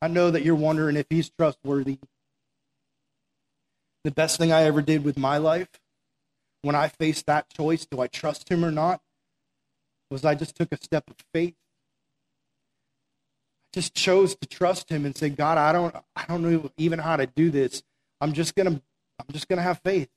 I 0.01 0.07
know 0.07 0.31
that 0.31 0.43
you're 0.43 0.55
wondering 0.55 0.95
if 0.95 1.05
He's 1.09 1.29
trustworthy. 1.29 1.99
The 4.03 4.11
best 4.11 4.37
thing 4.37 4.51
I 4.51 4.63
ever 4.63 4.81
did 4.81 5.03
with 5.03 5.17
my 5.17 5.37
life 5.37 5.69
when 6.61 6.75
I 6.75 6.87
faced 6.89 7.25
that 7.27 7.49
choice, 7.49 7.85
do 7.85 8.01
I 8.01 8.07
trust 8.07 8.49
him 8.49 8.65
or 8.65 8.71
not? 8.71 9.01
Was 10.09 10.25
I 10.25 10.35
just 10.35 10.55
took 10.55 10.71
a 10.71 10.77
step 10.77 11.09
of 11.09 11.15
faith. 11.33 11.53
I 13.67 13.79
just 13.79 13.93
chose 13.93 14.35
to 14.35 14.47
trust 14.47 14.89
him 14.89 15.05
and 15.05 15.15
say, 15.15 15.29
God, 15.29 15.57
I 15.57 15.71
don't 15.71 15.95
I 16.15 16.25
don't 16.27 16.41
know 16.41 16.71
even 16.77 16.99
how 16.99 17.15
to 17.15 17.27
do 17.27 17.51
this. 17.51 17.83
I'm 18.21 18.33
just 18.33 18.55
gonna 18.55 18.81
I'm 19.19 19.33
just 19.33 19.47
gonna 19.47 19.61
have 19.61 19.79
faith. 19.83 20.09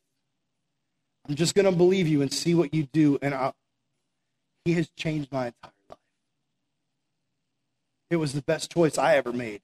I'm 1.28 1.34
just 1.34 1.54
gonna 1.54 1.72
believe 1.72 2.08
you 2.08 2.22
and 2.22 2.32
see 2.32 2.54
what 2.54 2.74
you 2.74 2.84
do. 2.92 3.18
And 3.22 3.34
I, 3.34 3.52
he 4.64 4.74
has 4.74 4.88
changed 4.96 5.30
my 5.32 5.46
entire 5.46 5.72
life. 5.90 5.98
It 8.10 8.16
was 8.16 8.32
the 8.32 8.42
best 8.42 8.72
choice 8.72 8.98
I 8.98 9.16
ever 9.16 9.32
made. 9.32 9.62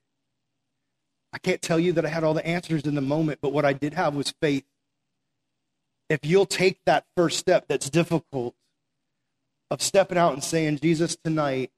I 1.33 1.39
can't 1.39 1.61
tell 1.61 1.79
you 1.79 1.93
that 1.93 2.07
I 2.07 2.09
had 2.09 2.25
all 2.25 2.35
the 2.35 2.47
answers 2.47 2.85
in 2.85 2.95
the 2.95 3.03
moment, 3.03 3.41
but 3.43 3.53
what 3.53 3.65
I 3.65 3.75
did 3.75 3.95
have 3.95 4.15
was 4.15 4.33
faith 4.41 4.65
if 6.09 6.21
you'll 6.25 6.47
take 6.47 6.79
that 6.87 7.05
first 7.17 7.39
step 7.39 7.67
that's 7.69 7.91
difficult 7.91 8.55
of 9.71 9.83
stepping 9.83 10.17
out 10.17 10.33
and 10.33 10.43
saying, 10.43 10.79
Jesus, 10.79 11.17
tonight, 11.23 11.71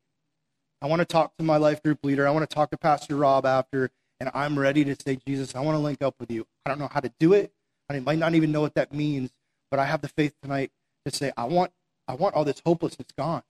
I 0.80 0.86
want 0.86 1.00
to 1.00 1.06
talk 1.06 1.36
to 1.36 1.44
my 1.44 1.56
life 1.56 1.82
group 1.82 1.98
leader. 2.04 2.26
I 2.26 2.30
want 2.30 2.48
to 2.48 2.54
talk 2.54 2.70
to 2.70 2.78
Pastor 2.78 3.16
Rob 3.16 3.44
after, 3.44 3.90
and 4.20 4.30
I'm 4.35 4.59
ready 4.59 4.85
to 4.85 4.96
say, 5.04 5.18
Jesus, 5.26 5.54
I 5.56 5.61
want 5.61 5.76
to 5.76 5.80
link 5.80 6.02
up 6.02 6.16
with 6.20 6.30
you. 6.30 6.46
I 6.66 6.70
don't 6.70 6.78
know 6.80 6.90
how 6.92 7.00
to 7.00 7.12
do 7.20 7.35
it. 7.35 7.52
I 7.90 8.00
might 8.00 8.18
not 8.18 8.35
even 8.35 8.52
know 8.52 8.62
what 8.62 8.74
that 8.76 8.92
means, 8.94 9.30
but 9.70 9.80
I 9.80 9.87
have 9.87 10.02
the 10.02 10.09
faith 10.09 10.35
tonight 10.42 10.72
to 11.06 11.14
say, 11.14 11.33
I 11.37 11.44
want, 11.46 11.72
I 12.09 12.14
want 12.14 12.35
all 12.37 12.44
this 12.44 12.62
hopelessness 12.66 13.09
gone. 13.18 13.42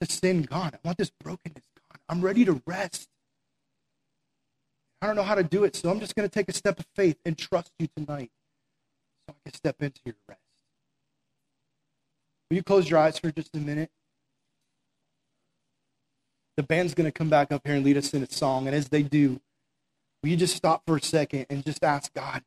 the 0.00 0.06
sin 0.06 0.42
gone. 0.42 0.72
I 0.74 0.78
want 0.84 0.98
this 0.98 1.12
brokenness 1.22 1.64
gone. 1.90 2.00
I'm 2.08 2.22
ready 2.22 2.44
to 2.46 2.62
rest. 2.66 3.08
I 5.02 5.06
don't 5.06 5.16
know 5.16 5.22
how 5.24 5.36
to 5.36 5.44
do 5.44 5.64
it, 5.64 5.76
so 5.76 5.90
I'm 5.90 6.00
just 6.00 6.16
going 6.16 6.28
to 6.28 6.34
take 6.34 6.48
a 6.48 6.52
step 6.54 6.80
of 6.80 6.86
faith 6.96 7.18
and 7.26 7.38
trust 7.38 7.72
you 7.78 7.88
tonight 7.96 8.30
so 9.28 9.34
I 9.36 9.50
can 9.50 9.54
step 9.54 9.76
into 9.82 10.00
your 10.04 10.16
rest. 10.28 10.40
Will 12.50 12.56
you 12.56 12.62
close 12.62 12.90
your 12.90 13.00
eyes 13.00 13.18
for 13.18 13.32
just 13.32 13.56
a 13.56 13.60
minute? 13.60 13.90
The 16.56 16.62
band's 16.62 16.94
going 16.94 17.06
to 17.06 17.12
come 17.12 17.28
back 17.28 17.52
up 17.52 17.62
here 17.66 17.74
and 17.74 17.84
lead 17.84 17.96
us 17.96 18.14
in 18.14 18.22
a 18.22 18.30
song. 18.30 18.66
And 18.66 18.74
as 18.74 18.88
they 18.88 19.02
do, 19.02 19.40
will 20.22 20.30
you 20.30 20.36
just 20.36 20.56
stop 20.56 20.82
for 20.86 20.96
a 20.96 21.02
second 21.02 21.46
and 21.50 21.64
just 21.64 21.84
ask 21.84 22.12
God, 22.14 22.42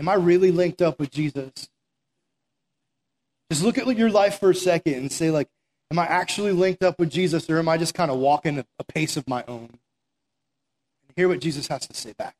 Am 0.00 0.08
I 0.08 0.14
really 0.14 0.50
linked 0.50 0.80
up 0.80 0.98
with 0.98 1.10
Jesus? 1.10 1.68
Just 3.50 3.62
look 3.62 3.76
at 3.76 3.86
your 3.98 4.08
life 4.08 4.40
for 4.40 4.50
a 4.50 4.54
second 4.54 4.94
and 4.94 5.12
say, 5.12 5.30
like, 5.30 5.48
am 5.92 5.98
I 5.98 6.06
actually 6.06 6.52
linked 6.52 6.82
up 6.82 6.98
with 6.98 7.10
Jesus 7.10 7.50
or 7.50 7.58
am 7.58 7.68
I 7.68 7.76
just 7.76 7.92
kind 7.92 8.10
of 8.10 8.18
walking 8.18 8.64
a 8.78 8.84
pace 8.84 9.18
of 9.18 9.28
my 9.28 9.44
own? 9.46 9.68
And 11.06 11.16
hear 11.16 11.28
what 11.28 11.40
Jesus 11.40 11.68
has 11.68 11.86
to 11.86 11.94
say 11.94 12.14
back. 12.14 12.34